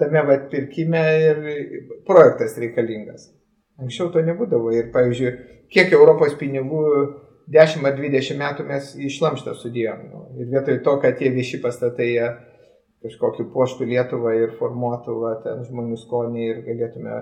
tame 0.00 0.22
vat, 0.26 0.48
pirkime 0.50 1.02
ir 1.28 1.42
projektas 2.06 2.56
reikalingas. 2.58 3.28
Anksčiau 3.82 4.10
to 4.14 4.22
nebūdavo. 4.24 4.72
Ir, 4.74 4.88
pavyzdžiui, 4.94 5.34
kiek 5.74 5.92
Europos 5.92 6.36
pinigų 6.40 6.84
10 7.52 7.84
ar 7.84 7.96
20 7.98 8.38
metų 8.40 8.66
mes 8.68 8.92
išlamštą 9.10 9.54
sudėjom. 9.60 10.04
Nu, 10.10 10.24
ir 10.40 10.50
vietoj 10.54 10.80
to, 10.86 10.96
kad 11.02 11.18
tie 11.18 11.32
vieši 11.34 11.60
pastatai 11.62 12.10
kažkokį 13.04 13.46
poštų 13.52 13.88
Lietuvą 13.92 14.34
ir 14.40 14.56
formuotų 14.58 15.16
va, 15.20 15.34
ten 15.44 15.62
žmonių 15.68 15.98
skonį 16.00 16.44
ir 16.48 16.60
galėtume 16.66 17.20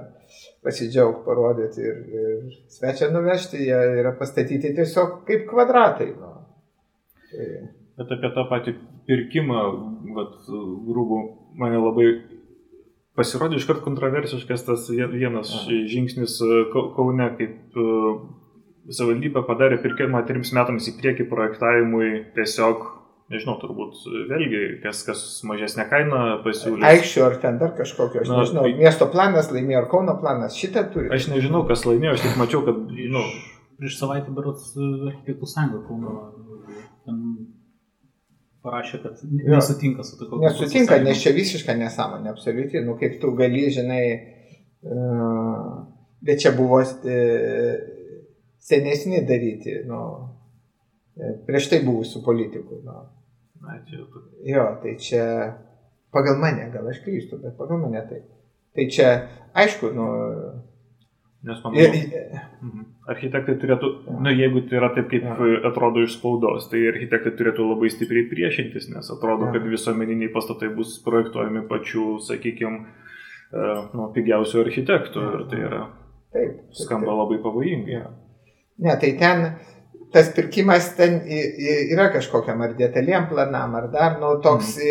pasidžiaugti, 0.64 1.24
parodyti 1.26 1.84
ir, 1.84 2.02
ir 2.22 2.58
svečią 2.72 3.10
nuvežti, 3.14 3.62
jie 3.66 3.80
yra 4.02 4.14
pastatyti 4.18 4.74
tiesiog 4.78 5.22
kaip 5.28 5.48
kvadratai. 5.50 6.12
Nu. 6.18 6.34
Tai... 7.32 7.48
Bet 8.00 8.14
apie 8.16 8.30
tą 8.34 8.46
patį 8.48 8.76
pirkimą, 9.10 9.64
vat, 10.16 10.38
grūbų, 10.86 11.18
mane 11.60 11.82
labai 11.82 12.06
Pasirodė 13.12 13.58
iškart 13.60 13.82
kontroversiškas 13.84 14.62
tas 14.64 14.86
vienas 14.88 15.50
žingsnis 15.68 16.38
e, 16.40 16.62
Kaune, 16.72 17.26
kaip 17.36 17.76
e, 17.76 17.88
savivaldybė 18.88 19.42
padarė 19.44 19.76
pirkimą 19.82 20.22
trims 20.30 20.54
metams 20.56 20.88
į 20.88 20.94
priekį 20.96 21.26
projektavimui 21.28 22.08
tiesiog, 22.38 22.86
nežinau, 23.32 23.56
turbūt 23.62 24.02
vėlgi, 24.30 24.60
kas, 24.84 25.02
kas 25.06 25.22
mažesnė 25.48 25.86
kaina 25.90 26.20
pasiūlė. 26.44 26.84
Aikščių 26.90 27.24
ar 27.26 27.38
ten 27.42 27.58
dar 27.62 27.72
kažkokio, 27.78 28.22
aš 28.22 28.30
Na, 28.30 28.42
nežinau, 28.42 28.66
tai... 28.68 28.74
miesto 28.78 29.08
planas 29.12 29.50
laimėjo 29.54 29.80
ar 29.82 29.88
Kauno 29.90 30.18
planas, 30.20 30.58
šitą 30.58 30.84
turi. 30.92 31.10
Aš 31.14 31.30
nežinau, 31.32 31.64
kas 31.68 31.86
laimėjo, 31.88 32.14
aš 32.18 32.26
tik 32.26 32.38
mačiau, 32.40 32.62
kad, 32.68 32.84
žinau. 32.98 33.24
Prieš 33.80 33.98
savaitę 33.98 34.36
berots 34.36 34.70
architektų 34.76 35.50
sąjunga 35.54 35.82
Kauno 35.88 36.14
parašė, 38.62 39.00
kad 39.02 39.22
nesutinka 39.26 40.04
su 40.06 40.18
tokiu. 40.20 40.38
Nesutinka, 40.42 41.00
nes 41.02 41.22
čia 41.22 41.32
visiška 41.34 41.74
nesąmonė, 41.78 42.30
absoliučiai. 42.30 42.84
Nu, 42.86 42.94
kaip 43.00 43.18
tu 43.22 43.32
gali, 43.38 43.64
žinai, 43.74 44.04
uh, 44.86 45.80
bet 46.22 46.44
čia 46.44 46.54
buvo 46.54 46.78
uh, 46.82 46.92
senesni 48.62 49.24
daryti, 49.26 49.80
nu, 49.88 49.98
e, 51.18 51.32
prieš 51.48 51.66
tai 51.72 51.80
buvusių 51.82 52.22
politikų. 52.22 52.78
Nu. 52.86 53.00
Na, 53.62 53.78
čia 53.86 54.00
jau. 54.02 54.24
Jo, 54.46 54.66
tai 54.82 54.96
čia 54.98 55.24
pagal 56.14 56.40
mane, 56.42 56.68
gal 56.74 56.88
aš 56.90 57.00
klystu, 57.04 57.38
bet 57.42 57.56
pagal 57.58 57.80
mane 57.84 58.02
tai. 58.10 58.20
Tai 58.72 58.84
čia, 58.90 59.08
aišku, 59.54 59.92
nu, 59.94 60.06
Nes 61.42 61.58
manau, 61.64 61.74
ir, 61.82 61.90
mhm. 62.62 62.82
architektai 63.10 63.56
turėtų, 63.58 63.88
na, 64.06 64.20
nu, 64.28 64.32
jeigu 64.38 64.60
tai 64.70 64.76
yra 64.78 64.92
taip, 64.94 65.08
kaip 65.10 65.24
ja. 65.26 65.56
atrodo 65.72 66.04
iš 66.06 66.14
spaudos, 66.14 66.68
tai 66.70 66.84
architektai 66.92 67.32
turėtų 67.34 67.66
labai 67.66 67.90
stipriai 67.90 68.28
priešintis, 68.30 68.86
nes 68.92 69.10
atrodo, 69.10 69.48
ja. 69.48 69.56
kad 69.56 69.66
visuomeniniai 69.66 70.30
pastatai 70.30 70.70
bus 70.76 70.94
projektuojami 71.02 71.64
pačių, 71.66 72.04
sakykime, 72.28 72.84
nu, 73.90 74.06
pigiausių 74.14 74.62
architektų 74.62 75.24
ja. 75.24 75.32
ir 75.34 75.44
tai 75.50 75.60
yra, 75.66 75.82
taip, 76.30 76.54
taip, 76.62 76.78
skamba 76.78 77.10
taip. 77.10 77.18
labai 77.24 77.40
pavojingai. 77.42 77.96
Ja. 77.98 78.06
Ne, 78.86 78.94
tai 79.02 79.10
ten 79.18 79.44
tas 80.12 80.28
pirkimas 80.36 80.92
ten 80.96 81.20
yra 81.26 82.10
kažkokiam 82.12 82.60
ar 82.64 82.76
detaliem 82.78 83.28
planam, 83.30 83.74
ar 83.78 83.88
dar, 83.92 84.18
nu, 84.20 84.34
toks, 84.44 84.76
mm. 84.76 84.84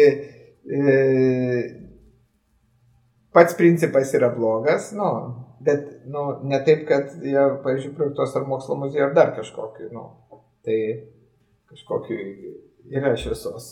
e, 0.78 0.96
pats 3.34 3.58
principas 3.58 4.14
yra 4.18 4.30
blogas, 4.36 4.92
nu, 4.98 5.12
bet 5.66 5.86
nu, 6.10 6.26
ne 6.50 6.60
taip, 6.66 6.88
kad 6.90 7.14
jie, 7.22 7.46
pavyzdžiui, 7.64 7.96
projektuos 8.00 8.36
ar 8.38 8.50
mokslo 8.50 8.80
muziejų 8.82 9.08
ar 9.10 9.16
dar 9.18 9.36
kažkokį, 9.38 9.92
nu, 9.94 10.08
tai 10.66 10.80
kažkokį 11.72 12.20
yra 12.98 13.14
šviesos 13.16 13.72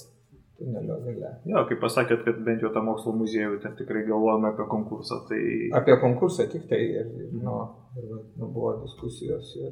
tunelio 0.60 1.00
gale. 1.04 1.34
Jo, 1.50 1.64
kaip 1.70 1.82
pasakėt, 1.82 2.24
kad 2.28 2.40
bent 2.46 2.64
jau 2.64 2.72
tą 2.76 2.84
mokslo 2.86 3.14
muziejų 3.18 3.60
ten 3.64 3.76
tikrai 3.80 4.06
galvojame 4.08 4.52
apie 4.52 4.66
konkursą, 4.70 5.22
tai... 5.30 5.42
Apie 5.80 5.96
konkursą 6.02 6.48
tik 6.52 6.68
tai 6.72 6.82
ir, 7.00 7.14
nu, 7.34 7.60
ir 7.98 8.10
nu, 8.12 8.50
buvo 8.50 8.76
diskusijos 8.84 9.54
ir 9.60 9.72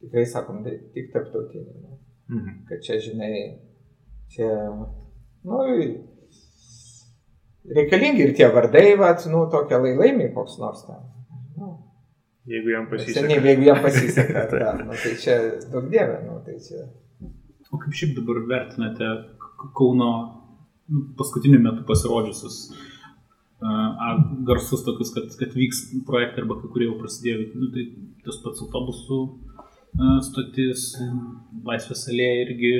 tikrai 0.00 0.26
sakom, 0.28 0.62
tai 0.64 0.76
tik 0.94 1.10
tarptautinį, 1.14 1.74
nu, 1.82 1.98
mhm. 2.32 2.62
kad 2.70 2.82
čia, 2.86 2.98
žinai, 3.04 3.34
čia, 4.32 4.48
nu, 5.44 5.60
reikalingi 7.76 8.26
ir 8.26 8.34
tie 8.36 8.48
vardai, 8.54 8.88
va, 9.00 9.12
nu, 9.32 9.44
tokie 9.52 9.80
laimai 9.80 10.30
koks 10.36 10.58
nors 10.62 10.84
ten. 10.88 11.08
Jeigu 12.50 12.72
jam 12.72 12.86
pasiseka. 12.90 13.20
Seniai, 13.20 13.42
jeigu 13.44 13.66
jam 13.68 13.82
pasiseka. 13.84 14.46
da, 14.62 14.72
nu, 14.80 14.96
tai 14.96 15.12
čia 15.20 15.36
daug 15.70 15.90
dievė, 15.92 16.22
nu, 16.24 16.38
tai 16.46 16.56
čia. 16.64 16.86
O 17.70 17.78
kaip 17.78 17.94
šiaip 17.94 18.16
dabar 18.16 18.40
vertinate 18.50 19.10
Kauno 19.76 20.08
nu, 20.90 21.02
paskutiniu 21.18 21.60
metu 21.62 21.84
pasirodžiusius 21.86 22.56
uh, 22.72 24.22
garsus 24.48 24.82
tokius, 24.86 25.12
kad, 25.14 25.28
kad 25.38 25.52
vyks 25.54 25.84
projektai 26.08 26.42
arba 26.42 26.56
kai 26.62 26.70
kurie 26.72 26.88
jau 26.88 26.96
prasidėjo, 26.98 27.44
nu, 27.60 27.68
tai 27.74 27.84
tas 28.24 28.40
pats 28.42 28.64
autobusų 28.64 29.20
stotis, 30.24 30.92
Laisvės 31.66 32.06
alėja 32.08 32.44
irgi, 32.46 32.72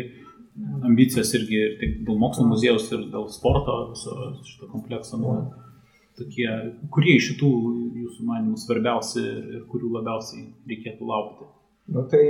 ambicijos 0.87 1.33
irgi 1.39 1.59
ir 1.59 1.75
tik 1.81 1.99
dėl 2.07 2.19
mokslo 2.21 2.47
muziejaus 2.49 2.89
ir 2.93 3.07
dėl 3.13 3.29
sporto 3.33 3.77
viso 3.93 4.17
šito 4.47 4.71
komplekso. 4.73 5.21
Nu, 5.21 5.35
tokie, 6.19 6.49
kurie 6.93 7.17
iš 7.19 7.33
šitų 7.33 7.51
jūsų 8.05 8.27
manimų 8.29 8.59
svarbiausi 8.61 9.23
ir 9.23 9.63
kurių 9.71 9.93
labiausiai 9.99 10.49
reikėtų 10.71 11.09
laukti? 11.09 11.49
Nu, 11.91 12.05
tai 12.11 12.25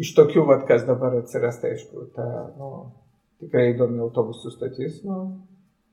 iš 0.00 0.12
tokių, 0.16 0.44
vat, 0.48 0.66
kas 0.68 0.86
dabar 0.88 1.18
atsiras, 1.20 1.60
tai 1.62 1.74
aišku, 1.74 2.06
ta 2.16 2.28
nu, 2.58 2.70
tikrai 3.42 3.72
įdomi 3.72 4.00
autobusų 4.04 4.54
stotis, 4.54 5.02
nu, 5.06 5.18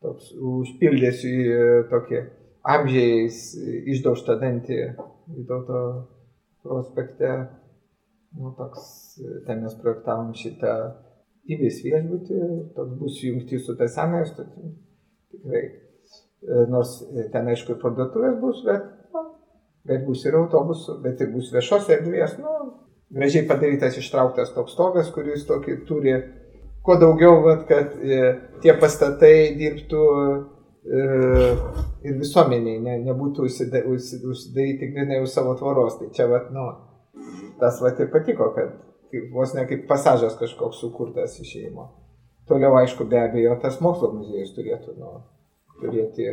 toks 0.02 0.32
užpildėsiu 0.36 1.32
į 1.32 1.66
tokį 1.92 2.22
amžiais 2.76 3.42
išdaužtą 3.92 4.38
dantį 4.42 4.84
Vytauto 5.32 5.82
prospekte. 6.66 7.30
Nu, 8.40 8.54
toks, 8.56 8.84
ten 9.48 9.64
mes 9.66 9.76
projektavom 9.82 10.32
šitą 10.38 10.76
įvės 11.52 11.82
viešbutį, 11.84 12.42
toks 12.78 12.98
bus 13.00 13.22
jungti 13.26 13.60
su 13.60 13.76
ta 13.76 13.90
senąją 13.92 14.28
stotimi. 14.30 14.76
Tikrai 15.32 15.66
E, 16.42 16.66
nors 16.68 17.02
e, 17.02 17.28
ten 17.30 17.50
aišku 17.54 17.76
ir 17.76 17.82
parduotuvės 17.84 18.40
bus, 18.42 18.64
bet, 18.66 18.86
nu, 19.14 19.22
bet 19.86 20.08
bus 20.08 20.24
ir 20.26 20.38
autobusų, 20.40 20.96
bet 21.04 21.20
ir 21.22 21.30
bus 21.36 21.52
viešos 21.54 21.90
erdvės, 21.94 22.34
nu, 22.42 22.54
gražiai 23.14 23.46
padarytas 23.50 24.00
ištrauktas 24.02 24.54
toks 24.56 24.74
stogas, 24.74 25.12
kuris 25.14 25.46
tokį 25.46 25.76
turi 25.86 26.16
kuo 26.82 26.96
daugiau, 26.98 27.44
vat, 27.46 27.68
kad 27.70 27.94
e, 27.94 28.24
tie 28.64 28.74
pastatai 28.82 29.52
dirbtų 29.60 30.08
e, 30.10 31.04
ir 32.10 32.18
visuomeniai, 32.24 32.82
ne, 32.88 32.98
nebūtų 33.06 33.46
užsidaryti 33.46 34.90
grinai 34.96 35.22
už 35.22 35.30
savo 35.30 35.54
tvoros. 35.60 36.00
Tai 36.00 36.10
čia, 36.18 36.26
vat, 36.32 36.50
nu, 36.56 36.66
tas 37.60 37.82
vat 37.84 38.00
ir 38.00 38.12
patiko, 38.14 38.52
kad 38.56 38.74
kaip, 39.12 39.28
vos 39.34 39.54
ne 39.58 39.66
kaip 39.70 39.88
pasažas 39.90 40.38
kažkoks 40.40 40.82
sukurtas 40.84 41.38
išėjimo. 41.42 41.88
Toliau, 42.50 42.76
aišku, 42.82 43.06
be 43.08 43.20
abejo, 43.22 43.56
tas 43.62 43.80
mokslo 43.84 44.12
muziejus 44.16 44.56
turėtų 44.56 44.96
nu, 44.98 45.12
turėti 45.82 46.32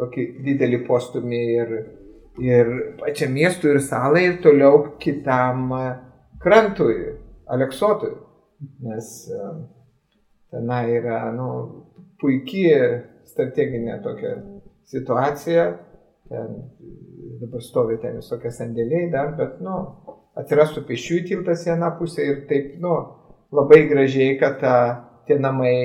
tokį 0.00 0.24
didelį 0.46 0.80
postumį 0.86 1.42
ir, 1.60 1.74
ir 2.42 2.72
pačiam 3.00 3.34
miestui 3.36 3.74
ir 3.74 3.82
salai 3.84 4.24
ir 4.30 4.40
toliau 4.44 4.86
kitam 5.02 5.70
krantui, 6.42 6.96
Aleksotui. 7.52 8.14
Nes 8.86 9.08
e, 9.28 9.46
tenai 10.54 10.84
yra 10.94 11.24
nu, 11.34 11.48
puikiai 12.22 13.02
strateginė 13.28 13.98
tokia 14.04 14.36
situacija. 14.90 15.66
Ten 16.30 16.54
dabar 17.42 17.62
stovi 17.64 17.98
ten 18.02 18.18
visokie 18.20 18.50
sandėliai 18.54 19.10
dar, 19.12 19.34
bet 19.38 19.60
nu, 19.64 19.76
atsirastų 20.38 20.84
pešiųjų 20.88 21.26
tiltas 21.28 21.66
į 21.66 21.72
vieną 21.72 21.92
pusę 21.98 22.26
ir 22.26 22.42
taip 22.50 22.74
nu, 22.82 22.96
labai 23.52 23.84
gražiai, 23.90 24.36
kad 24.40 24.58
ta, 24.62 24.74
tie 25.28 25.38
namai 25.42 25.76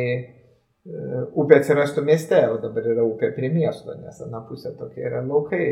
upė 1.36 1.60
atsirastų 1.60 2.04
mieste, 2.08 2.39
o 2.48 2.60
dabar 2.63 2.86
yra 2.93 3.04
upė 3.04 3.34
prie 3.36 3.50
miesto, 3.52 3.96
nes 4.00 4.22
ana 4.24 4.43
pusė 4.48 4.72
tokia 4.80 5.10
yra 5.10 5.24
laukai, 5.26 5.65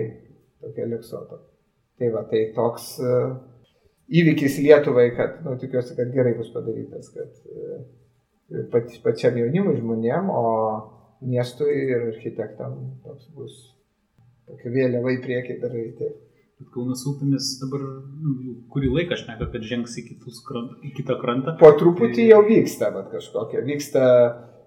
tokia 0.64 0.90
liksoto. 0.92 1.40
Tai 1.96 2.10
va, 2.12 2.26
tai 2.28 2.42
toks 2.56 2.90
uh, 3.00 3.38
įvykis 4.12 4.60
Lietuvai, 4.64 5.08
kad, 5.16 5.40
nu, 5.46 5.56
tikiuosi, 5.60 5.96
kad 5.98 6.12
gerai 6.14 6.36
bus 6.38 6.52
padarytas, 6.54 7.08
kad 7.16 8.68
pat, 8.74 8.92
pačiam 9.06 9.38
jaunimui 9.40 9.78
žmonėm, 9.80 10.30
o 10.30 10.44
miestui 11.26 11.72
ir 11.88 12.10
architektam 12.12 12.76
toks 13.06 13.32
bus 13.38 13.56
tokia 14.50 14.74
vėliava 14.78 15.14
į 15.16 15.22
priekį 15.26 15.60
darai. 15.64 15.86
Tai. 16.00 16.12
Bet 16.56 16.72
Kaunas 16.72 17.02
upėmis 17.10 17.50
dabar 17.60 17.82
nu, 17.84 18.56
kurį 18.72 18.94
laiką 18.94 19.18
šneka, 19.20 19.50
kad 19.52 19.66
žengs 19.68 19.98
į, 20.00 20.06
krant, 20.48 20.78
į 20.88 20.94
kitą 20.96 21.18
krantą. 21.20 21.58
Po 21.60 21.74
truputį 21.76 22.22
tai... 22.22 22.28
jau 22.32 22.44
vyksta, 22.48 22.94
bet 22.96 23.10
kažkokia. 23.12 23.64
Vyksta 23.68 24.06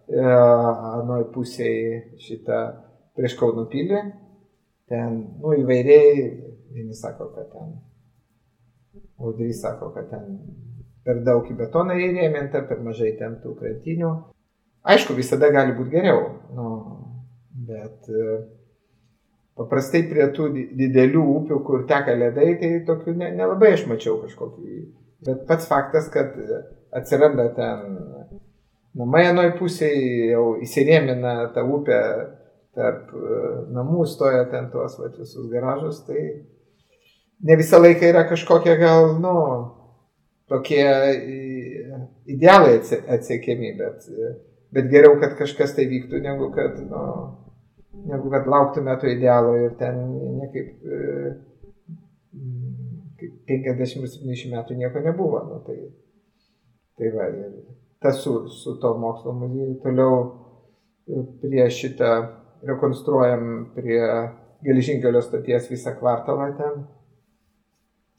E, 0.08 0.24
anoj 0.24 1.26
pusėje 1.34 2.16
šitą 2.24 2.58
prieš 3.18 3.34
Kauno 3.36 3.66
pilį. 3.68 4.00
Ten, 4.88 5.18
nu, 5.42 5.52
įvairiai, 5.60 6.22
vieni 6.72 6.96
sako, 6.96 7.28
kad 7.34 7.50
ten, 7.52 7.74
audrys 9.20 9.60
sako, 9.60 9.90
kad 9.92 10.08
ten 10.08 10.38
per 11.04 11.20
daug 11.26 11.44
į 11.44 11.58
betoną 11.58 11.98
įrėminta, 12.00 12.62
per 12.70 12.80
mažai 12.84 13.12
ten 13.20 13.36
tų 13.42 13.52
krantinių. 13.58 14.14
Aišku, 14.88 15.12
visada 15.18 15.50
gali 15.52 15.76
būti 15.76 15.92
geriau, 15.92 16.22
nu, 16.56 16.68
bet 17.68 18.08
e, 18.08 18.38
paprastai 19.58 20.04
prie 20.08 20.26
tų 20.34 20.48
didelių 20.78 21.24
upių, 21.34 21.60
kur 21.66 21.84
teka 21.90 22.14
ledai, 22.16 22.52
tai 22.60 22.72
tokių 22.88 23.16
ne, 23.18 23.30
nelabai 23.38 23.74
aš 23.76 23.86
mačiau 23.90 24.20
kažkokį. 24.22 24.82
Bet 25.26 25.46
pats 25.48 25.66
faktas, 25.66 26.06
kad 26.14 26.36
atsiranda 26.94 27.48
ten 27.56 27.96
namai 28.98 29.24
anoj 29.28 29.52
pusėje 29.58 30.30
jau 30.32 30.44
įsirėmina 30.62 31.50
tą 31.54 31.64
upę 31.74 31.98
tarp 32.78 33.10
e, 33.14 33.40
namų, 33.74 34.04
stoja 34.06 34.44
ten 34.52 34.70
tuos 34.72 34.94
va, 35.00 35.10
visus 35.16 35.48
garažus, 35.50 36.04
tai 36.06 36.22
ne 37.42 37.58
visą 37.58 37.80
laiką 37.82 38.12
yra 38.12 38.24
kažkokie 38.30 38.76
gal, 38.78 39.16
nu, 39.22 39.34
tokie 40.48 40.84
idealai 42.30 42.78
atsiekiami, 42.78 43.74
bet, 43.78 44.06
bet 44.74 44.90
geriau, 44.92 45.18
kad 45.22 45.36
kažkas 45.38 45.74
tai 45.76 45.88
vyktų, 45.90 46.22
negu 46.24 46.50
kad, 46.54 46.78
nu, 46.86 47.04
negu 48.06 48.30
kad 48.30 48.46
lauktume 48.46 48.96
to 49.00 49.10
idealo 49.10 49.54
ir 49.56 49.74
ten 49.78 49.98
niekaip 50.38 50.68
e, 50.84 50.98
kaip 53.18 53.38
50-70 53.50 54.52
metų 54.54 54.76
nieko 54.78 55.02
nebuvo. 55.04 55.40
Nu, 55.48 55.60
tai, 55.66 55.78
tai 56.98 57.10
va, 57.14 57.28
ir 57.32 57.56
tas 58.02 58.20
su, 58.22 58.34
su 58.48 58.76
to 58.82 58.94
mokslo 58.98 59.34
muzieju 59.34 59.80
toliau 59.82 60.20
prie 61.42 61.64
šitą 61.72 62.12
rekonstruojam 62.68 63.72
prie 63.74 64.02
geležinkelio 64.66 65.22
stoties 65.22 65.68
visą 65.70 65.94
kvartalą 65.98 66.48
ten, 66.58 66.80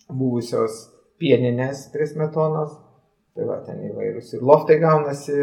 buvusios 0.09 0.85
pieninės 1.19 1.89
prie 1.93 2.07
smetonos. 2.07 2.77
Tai 3.35 3.45
va, 3.47 3.59
ten 3.63 3.83
įvairūs 3.91 4.33
ir 4.35 4.43
loftai 4.43 4.79
gaunasi, 4.81 5.37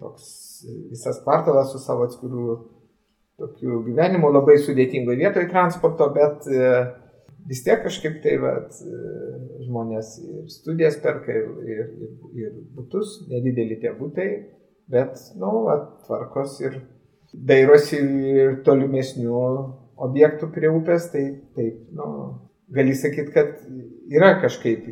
toks 0.00 0.24
visas 0.90 1.20
kvartalas 1.24 1.70
su 1.72 1.80
savo 1.80 2.08
atskirų 2.08 2.56
tokių 3.40 3.82
gyvenimų 3.88 4.30
labai 4.34 4.56
sudėtingoje 4.60 5.20
vietoje 5.22 5.48
transporto, 5.50 6.10
bet 6.14 6.46
e, 6.50 6.70
vis 7.48 7.64
tiek 7.66 7.82
kažkaip 7.84 8.20
tai 8.24 8.36
vat, 8.42 8.76
e, 8.84 9.00
žmonės 9.66 10.14
ir 10.22 10.46
studijas 10.52 10.98
perka, 11.02 11.34
ir, 11.34 11.50
ir, 11.64 11.82
ir, 12.06 12.14
ir 12.44 12.54
būtus, 12.76 13.20
nedideli 13.30 13.80
tie 13.82 13.94
būtai, 13.96 14.28
bet, 14.90 15.18
nu, 15.40 15.52
vat, 15.68 15.90
tvarkos 16.06 16.58
ir 16.64 16.80
dairosi 17.32 18.00
ir 18.34 18.60
tolimesnių 18.66 19.42
objektų 20.00 20.50
prie 20.54 20.70
upės, 20.72 21.10
tai 21.12 21.24
taip, 21.56 21.82
nu, 21.96 22.06
gali 22.74 22.94
sakyti, 22.96 23.34
kad 23.34 23.60
yra 24.10 24.34
kažkaip 24.42 24.86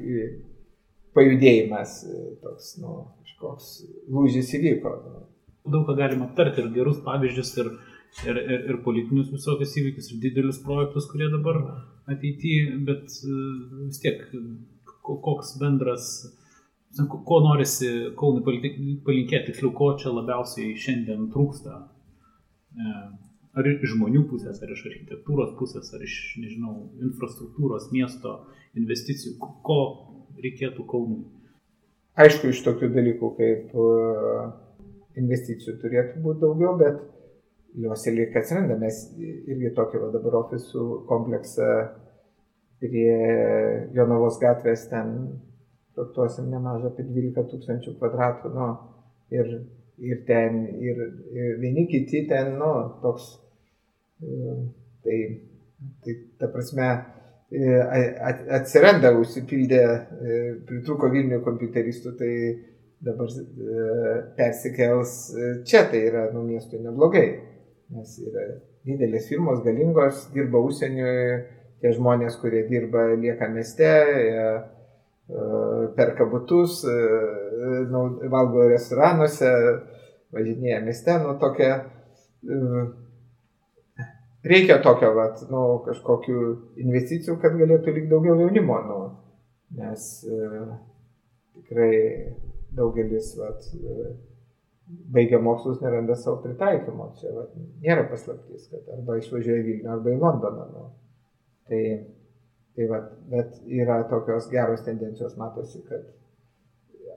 pajudėjimas 1.17 2.01
toks, 2.43 2.75
nu, 2.83 3.01
kažkoks 3.25 3.71
lūžis 4.13 4.53
įvyko. 4.59 4.95
Daug 5.69 5.85
ką 5.89 5.97
galima 5.99 6.29
aptarti 6.29 6.63
ir 6.63 6.71
gerus 6.73 7.01
pavyzdžius, 7.05 7.51
ir, 7.61 7.73
ir, 8.27 8.37
ir, 8.37 8.65
ir 8.73 8.81
politinius 8.85 9.31
visokius 9.33 9.77
įvykius, 9.81 10.11
ir 10.13 10.23
didelius 10.23 10.61
projektus, 10.65 11.09
kurie 11.11 11.29
dabar 11.33 11.61
ateityje, 12.09 12.75
bet 12.89 13.15
e, 13.23 13.37
vis 13.87 14.03
tiek 14.03 14.25
koks 15.09 15.55
bendras, 15.61 16.11
ko 17.09 17.41
norisi 17.45 17.89
Kaunui 18.19 18.43
palinkėti, 18.45 19.53
tiksliau, 19.53 19.73
ko 19.77 19.93
čia 20.01 20.13
labiausiai 20.13 20.77
šiandien 20.81 21.29
trūksta. 21.33 21.81
E, 22.79 22.95
ar 23.59 23.69
iš 23.71 23.95
žmonių 23.95 24.25
pusės, 24.31 24.61
ar 24.63 24.73
iš 24.73 24.85
architektūros 24.91 25.55
pusės, 25.59 25.91
ar 25.95 26.05
iš, 26.05 26.17
nežinau, 26.43 26.75
infrastruktūros, 27.03 27.91
miesto 27.95 28.39
investicijų, 28.79 29.37
ko 29.67 29.81
reikėtų 30.39 30.87
Kaunui? 30.89 31.27
Aišku, 32.19 32.51
iš 32.51 32.65
tokių 32.67 32.91
dalykų 32.97 33.31
kaip 33.39 33.77
e, 33.79 33.87
investicijų 35.23 35.77
turėtų 35.83 36.23
būti 36.25 36.43
daugiau, 36.43 36.75
bet 36.81 37.05
jos 37.75 38.07
ir 38.07 38.17
lyg 38.17 38.37
atsiranda. 38.37 38.79
Mes 38.81 39.03
irgi 39.19 39.75
tokį 39.77 40.03
va, 40.03 40.13
dabar 40.15 40.41
ofisų 40.45 40.87
kompleksą 41.09 41.69
prie 42.79 43.11
Jonavos 43.97 44.39
gatvės 44.41 44.87
ten 44.91 45.15
projektuosim 45.99 46.51
nemažą 46.53 46.93
apie 46.93 47.05
12 47.09 47.45
tūkstančių 47.53 47.97
kvadratų. 47.99 48.53
Nu, 48.55 48.69
ir, 49.35 49.53
ir 49.99 50.23
ten, 50.29 50.65
ir, 50.79 51.03
ir 51.35 51.59
vieni 51.63 51.87
kiti 51.91 52.25
ten, 52.31 52.55
nu, 52.61 52.73
toks, 53.03 53.33
e, 54.23 54.57
tai, 55.05 55.19
tai 56.05 56.17
ta 56.39 56.51
prasme, 56.55 56.89
e, 57.51 57.75
atsiranda, 58.61 59.13
užsipildė, 59.19 59.83
e, 59.83 60.41
pritruko 60.69 61.11
Vilnių 61.11 61.43
kompiuteristų, 61.47 62.15
tai 62.21 62.33
dabar 63.03 63.31
persikels 64.39 65.13
čia, 65.67 65.85
tai 65.91 66.01
yra, 66.09 66.29
nu, 66.35 66.43
miestui 66.47 66.81
neblogai 66.83 67.29
nes 67.95 68.17
yra 68.21 68.45
didelės 68.89 69.29
firmos, 69.31 69.63
galingos, 69.65 70.27
dirba 70.35 70.61
užsienioje, 70.65 71.39
tie 71.83 71.93
žmonės, 71.97 72.39
kurie 72.43 72.65
dirba, 72.69 73.07
lieka 73.21 73.49
mieste, 73.53 73.91
uh, 75.29 75.89
perka 75.97 76.27
uh, 76.89 76.95
nu, 77.93 78.03
valgo 78.33 78.69
restoranuose, 78.73 79.53
važinėja 80.35 80.81
mieste, 80.85 81.17
nu 81.23 81.37
tokia, 81.41 81.73
uh, 82.49 82.83
reikia 84.45 84.81
tokio, 84.85 85.15
vat, 85.17 85.45
nu, 85.53 85.65
kažkokių 85.87 86.39
investicijų, 86.85 87.39
kad 87.43 87.57
galėtų 87.61 87.95
likti 87.95 88.13
daugiau 88.13 88.39
jaunimo, 88.43 88.81
nu, 88.89 89.01
nes 89.79 90.09
tikrai 91.59 91.93
daugelis, 92.77 93.35
vat, 93.41 93.65
baigia 94.89 95.39
mokslus 95.39 95.81
neranda 95.83 96.17
savo 96.17 96.39
pritaikymo. 96.43 97.11
Čia 97.21 97.33
va, 97.35 97.45
nėra 97.85 98.07
paslaptis, 98.11 98.69
kad 98.73 98.89
arba 98.97 99.19
išvažiuoja 99.21 99.65
Vilnių, 99.67 99.91
arba 99.93 100.15
į 100.15 100.21
Londoną. 100.23 100.67
Nu. 100.73 100.87
Tai, 101.69 101.83
tai 102.77 102.89
va, 102.91 103.03
bet 103.33 103.61
yra 103.81 104.01
tokios 104.11 104.49
geros 104.53 104.85
tendencijos, 104.87 105.37
matosi, 105.41 105.83
kad 105.89 106.07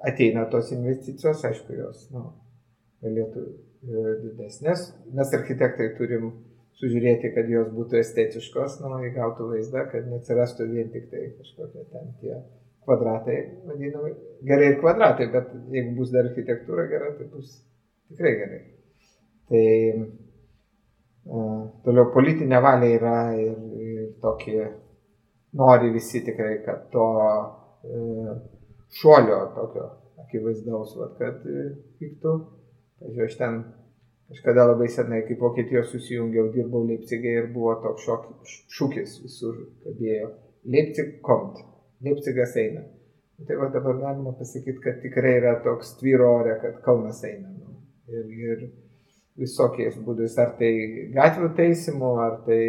ateina 0.07 0.47
tos 0.51 0.71
investicijos, 0.75 1.43
aišku, 1.47 1.75
jos 1.79 2.07
nu, 2.11 2.25
galėtų 3.05 3.43
e, 3.47 4.15
didesnės. 4.25 4.87
Mes 5.15 5.35
architektai 5.37 5.91
turim 5.99 6.31
sužiūrėti, 6.81 7.31
kad 7.35 7.49
jos 7.51 7.69
būtų 7.75 8.01
estetiškos, 8.01 8.79
nu, 8.83 8.97
įgautų 9.11 9.51
vaizdą, 9.53 9.85
kad 9.91 10.09
neatsirastų 10.09 10.67
vien 10.71 10.91
tik 10.91 11.11
tai 11.11 11.29
kažkokie 11.37 11.85
ten 11.93 12.11
tie 12.19 12.39
kvadratai, 12.85 13.37
vadinamai. 13.67 14.11
Gerai 14.47 14.71
ir 14.71 14.79
kvadratai, 14.81 15.27
bet 15.33 15.51
jeigu 15.73 15.95
bus 15.99 16.11
dar 16.13 16.29
architektūra 16.29 16.87
gera, 16.89 17.11
tai 17.17 17.27
bus 17.29 17.53
tikrai 18.09 18.33
gerai. 18.39 18.61
Tai 19.51 19.65
uh, 21.29 21.59
toliau 21.85 22.09
politinė 22.15 22.61
valia 22.63 22.95
yra 22.97 23.17
ir, 23.37 23.57
ir 23.77 24.07
tokie 24.23 24.63
nori 25.59 25.91
visi 25.93 26.23
tikrai, 26.25 26.55
kad 26.65 26.87
to 26.93 27.09
uh, 27.11 28.31
šuolio 29.01 29.43
tokio 29.55 29.87
akivaizdaus, 30.25 30.95
vat, 30.99 31.19
kad 31.19 31.45
vyktų. 32.01 32.33
Pavyzdžiui, 33.01 33.25
aš 33.25 33.37
ten 33.39 33.61
kažkada 34.31 34.67
labai 34.69 34.87
senai, 34.93 35.23
kai 35.27 35.37
Vokietijos 35.39 35.89
susijungiau, 35.91 36.51
dirbau 36.53 36.85
Leipzigė 36.87 37.33
ir 37.39 37.49
buvo 37.53 37.73
toks 37.83 38.07
šūkis 38.77 39.17
visur 39.25 39.57
kabėjo. 39.83 40.31
Leipzig 40.71 41.17
kommt. 41.25 41.70
Leipzigas 42.01 42.55
eina. 42.57 42.83
Tai 43.47 43.57
va 43.57 43.71
dabar 43.73 43.97
galima 43.97 44.35
pasakyti, 44.37 44.79
kad 44.83 44.99
tikrai 45.01 45.37
yra 45.39 45.55
toks 45.65 45.95
tvyro 45.97 46.29
ore, 46.41 46.57
kad 46.61 46.77
Kaunas 46.85 47.23
eina. 47.25 47.49
Nu. 47.49 47.73
Ir, 48.11 48.27
ir 48.49 48.67
visokiais 49.39 49.97
būdais, 50.05 50.35
ar 50.41 50.53
tai 50.59 50.71
gatvių 51.15 51.49
teisimu, 51.57 52.11
ar 52.21 52.37
tai, 52.45 52.61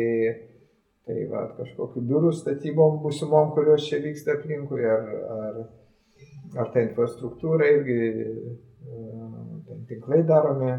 tai 1.08 1.26
va, 1.28 1.44
kažkokiu 1.58 2.04
biurų 2.08 2.32
statybom 2.38 3.00
būsimom, 3.04 3.52
kurios 3.56 3.84
čia 3.88 4.00
vyksta 4.04 4.38
aplinkui, 4.38 4.84
ar, 4.86 5.08
ar, 5.36 5.60
ar 6.56 6.72
tai 6.72 6.86
infrastruktūra 6.88 7.68
irgi, 7.76 7.98
ten 9.68 9.84
tinklai 9.90 10.22
daromi. 10.28 10.76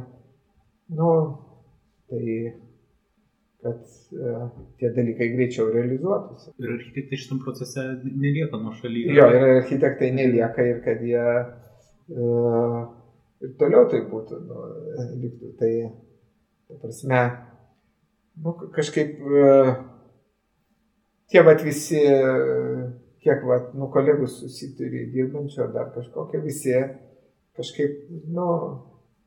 Nu, 0.93 1.11
tai 2.09 2.25
kad 3.63 3.79
uh, 4.17 4.47
tie 4.79 4.91
dalykai 4.95 5.29
greičiau 5.35 5.69
realizuotųsi. 5.73 6.51
Ir 6.61 6.75
architektai 6.75 7.19
šitam 7.21 7.39
procese 7.43 7.85
nelieka 8.03 8.59
nuo 8.59 8.73
šalyje. 8.77 9.15
Jo, 9.17 9.29
ir 9.33 9.47
architektai 9.59 10.11
nelieka 10.15 10.67
ir 10.67 10.83
kad 10.85 11.01
jie 11.07 11.23
uh, 11.23 12.77
ir 13.43 13.55
toliau 13.61 13.87
tai 13.91 14.03
būtų, 14.11 14.43
nu, 14.49 14.67
liktų. 15.23 15.53
Tai, 15.61 15.71
ta 16.69 16.79
prasme, 16.83 17.23
nu, 18.43 18.55
kažkaip 18.75 19.17
uh, 19.23 19.73
tie 21.33 21.41
vat 21.41 21.63
visi, 21.65 22.01
kiek 23.23 23.45
vat, 23.49 23.71
nu, 23.77 23.89
kolegų 23.93 24.27
susituri 24.29 25.07
dirbančių 25.13 25.63
ar 25.65 25.71
dar 25.73 25.93
kažkokie, 25.95 26.41
visi 26.43 26.75
kažkaip, 27.57 28.03
nu, 28.33 28.47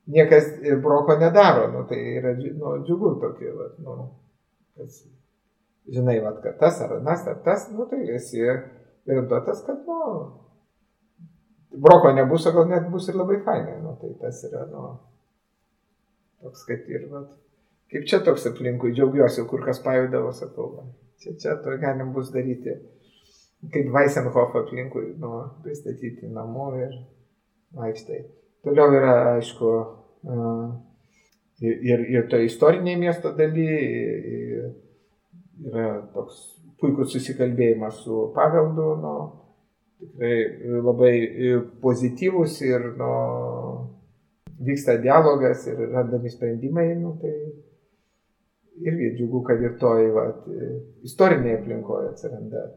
niekas 0.07 0.53
broko 0.83 1.17
nedaro, 1.19 1.67
nu, 1.73 1.83
tai 1.89 1.99
yra 2.19 2.33
nu, 2.37 2.77
džiugu 2.85 3.17
tokie, 3.23 3.51
vat, 3.55 3.75
nu, 3.83 3.97
kad 4.77 4.91
žinai, 5.87 6.19
vat, 6.23 6.41
kad 6.43 6.57
tas 6.59 6.81
ar 6.81 6.97
anas 6.99 7.25
ar 7.27 7.39
tas, 7.43 7.69
nu 7.71 7.87
tai 7.89 8.03
esi 8.15 8.43
orientuotas, 9.07 9.63
kad, 9.65 9.83
nu, 9.87 9.99
broko 11.83 12.11
nebus, 12.11 12.45
o 12.47 12.53
gal 12.55 12.67
net 12.67 12.89
bus 12.91 13.07
ir 13.07 13.19
labai 13.19 13.39
fainai, 13.45 13.79
nu 13.83 13.95
tai 14.01 14.13
tas 14.21 14.43
yra, 14.49 14.65
nu, 14.71 14.83
toks 16.43 16.65
kaip 16.67 16.89
ir, 16.91 17.07
vat, 17.11 17.31
kaip 17.91 18.07
čia 18.09 18.21
toks 18.25 18.49
aplinkui, 18.51 18.93
džiaugiuosi, 18.95 19.45
kur 19.49 19.63
kas 19.65 19.81
pajudavo, 19.85 20.33
sakau, 20.35 20.69
va, 20.75 20.87
čia, 21.21 21.35
čia 21.41 21.57
to 21.63 21.77
galim 21.81 22.11
bus 22.15 22.33
daryti, 22.35 22.75
kaip 23.73 23.93
Weisenhof 23.93 24.57
aplinkui, 24.63 25.13
nu, 25.21 25.31
pristatyti 25.63 26.29
namo 26.31 26.73
ir 26.77 26.99
vaikštai. 27.77 28.19
Toliau 28.65 28.91
yra, 28.97 29.15
aišku, 29.37 29.71
uh, 30.27 30.67
ir, 31.61 32.05
ir 32.13 32.27
to 32.29 32.39
istoriniai 32.43 32.99
miesto 32.99 33.33
daly 33.37 33.67
yra 35.67 35.87
toks 36.13 36.39
puikus 36.77 37.13
susikalbėjimas 37.15 38.01
su 38.03 38.27
paveldu, 38.35 38.87
nu, 39.01 39.13
tikrai 40.01 40.35
labai 40.85 41.13
pozityvus 41.81 42.59
ir 42.67 42.91
nu, 42.99 43.13
vyksta 44.67 44.99
dialogas 45.01 45.65
ir 45.69 45.81
randami 45.93 46.29
sprendimai, 46.29 46.91
nu, 47.01 47.15
tai 47.21 47.33
irgi 48.85 49.15
džiugu, 49.17 49.41
kad 49.47 49.61
ir 49.61 49.73
toj 49.81 50.11
va, 50.13 50.27
istorinėje 51.05 51.61
aplinkoje 51.61 52.11
atsiranda 52.11 52.67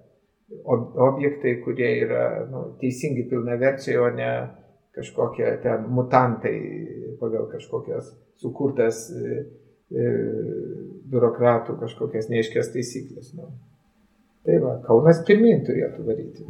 ob 0.64 0.96
objektai, 0.96 1.60
kurie 1.64 1.90
yra 2.04 2.24
nu, 2.50 2.64
teisingi 2.80 3.28
pilnaverčiai, 3.30 3.98
o 4.00 4.08
ne 4.16 4.30
kažkokie 4.96 5.52
ten 5.62 5.84
mutantai 5.94 6.56
pagal 7.20 7.48
kažkokias 7.52 8.12
sukurtas 8.40 9.06
e, 9.12 9.42
e, 9.92 10.06
biurokratų 11.10 11.76
kažkokias 11.82 12.30
neiškias 12.32 12.72
taisyklės. 12.74 13.34
Nu. 13.36 13.50
Tai 14.46 14.56
va, 14.64 14.78
Kaunas 14.86 15.20
pirmin 15.28 15.64
turėtų 15.66 16.06
varyti. 16.06 16.46